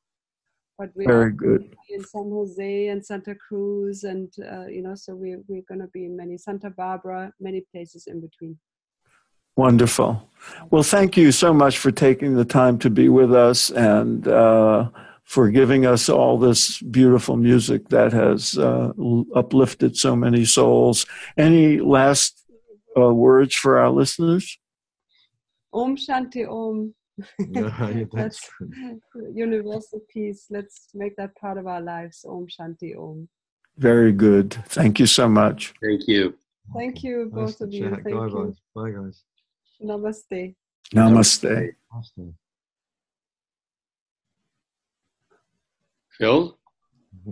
But 0.81 0.93
we 0.97 1.05
Very 1.05 1.31
good. 1.31 1.77
In 1.91 2.03
San 2.03 2.31
Jose 2.31 2.89
and 2.89 3.05
Santa 3.05 3.35
Cruz, 3.35 4.05
and 4.05 4.33
uh, 4.51 4.67
you 4.67 4.81
know, 4.81 4.95
so 4.95 5.15
we 5.15 5.37
we're 5.47 5.69
going 5.69 5.83
to 5.83 5.89
be 5.89 6.07
in 6.07 6.17
many 6.17 6.39
Santa 6.39 6.71
Barbara, 6.71 7.35
many 7.39 7.61
places 7.71 8.07
in 8.07 8.23
between. 8.23 8.59
Wonderful. 9.57 10.27
Well, 10.71 10.83
thank 10.83 11.19
you 11.19 11.33
so 11.33 11.53
much 11.53 11.77
for 11.77 11.91
taking 11.91 12.35
the 12.35 12.47
time 12.47 12.79
to 12.79 12.89
be 12.89 13.11
with 13.11 13.35
us 13.35 13.69
and 13.69 14.27
uh, 14.27 14.89
for 15.25 15.51
giving 15.51 15.85
us 15.85 16.09
all 16.09 16.39
this 16.39 16.81
beautiful 16.81 17.37
music 17.37 17.91
that 17.91 18.15
has 18.15 18.57
uh, 18.57 18.93
uplifted 19.35 19.99
so 19.99 20.17
many 20.17 20.47
souls. 20.47 21.05
Any 21.37 21.79
last 21.79 22.43
uh, 22.97 23.13
words 23.13 23.55
for 23.55 23.79
our 23.79 23.91
listeners? 23.91 24.59
Om 25.75 25.97
Shanti 25.97 26.49
Om. 26.49 26.95
Yeah, 27.39 28.05
that's 28.13 28.49
universal 29.35 30.01
peace. 30.13 30.47
Let's 30.51 30.89
make 30.95 31.17
that 31.17 31.35
part 31.37 31.59
of 31.59 31.67
our 31.67 31.81
lives. 31.81 32.25
Om 32.29 32.47
Shanti 32.47 32.97
Om. 32.97 33.29
Very 33.77 34.13
good. 34.13 34.53
Thank 34.69 34.99
you 35.01 35.07
so 35.07 35.29
much. 35.29 35.73
Thank 35.83 36.07
you. 36.07 36.35
Thank 36.75 37.03
you, 37.03 37.31
both 37.33 37.61
nice 37.61 37.61
of 37.61 37.73
you. 37.73 37.91
Thank 37.91 38.05
Bye, 38.05 38.11
you. 38.11 38.47
Guys. 38.47 38.61
Bye, 38.75 38.91
guys. 38.91 39.25
Namaste. 39.83 40.55
Namaste. 40.95 41.73
Namaste. 41.93 42.35
Phil? 46.19 46.59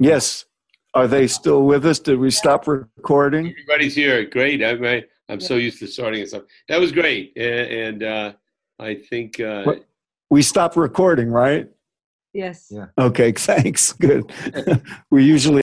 Yes. 0.01 0.46
Are 0.94 1.07
they 1.07 1.27
still 1.27 1.64
with 1.64 1.85
us? 1.85 1.98
Did 1.98 2.18
we 2.18 2.31
stop 2.31 2.66
recording? 2.66 3.51
Everybody's 3.51 3.94
here. 3.94 4.24
Great. 4.24 4.64
I'm, 4.64 4.83
I'm 4.85 5.05
yeah. 5.29 5.38
so 5.38 5.57
used 5.57 5.79
to 5.81 5.87
starting 5.87 6.20
and 6.20 6.29
stuff. 6.29 6.44
That 6.68 6.81
was 6.81 6.90
great. 6.90 7.33
And, 7.37 8.03
and 8.03 8.03
uh, 8.03 8.33
I 8.78 8.94
think 8.94 9.40
uh, 9.40 9.64
we 10.30 10.42
stopped 10.42 10.76
recording, 10.76 11.30
right? 11.30 11.68
Yes. 12.32 12.68
Yeah. 12.70 12.86
Okay. 12.98 13.32
Thanks. 13.36 13.92
Good. 13.92 14.30
we 15.10 15.24
usually 15.24 15.56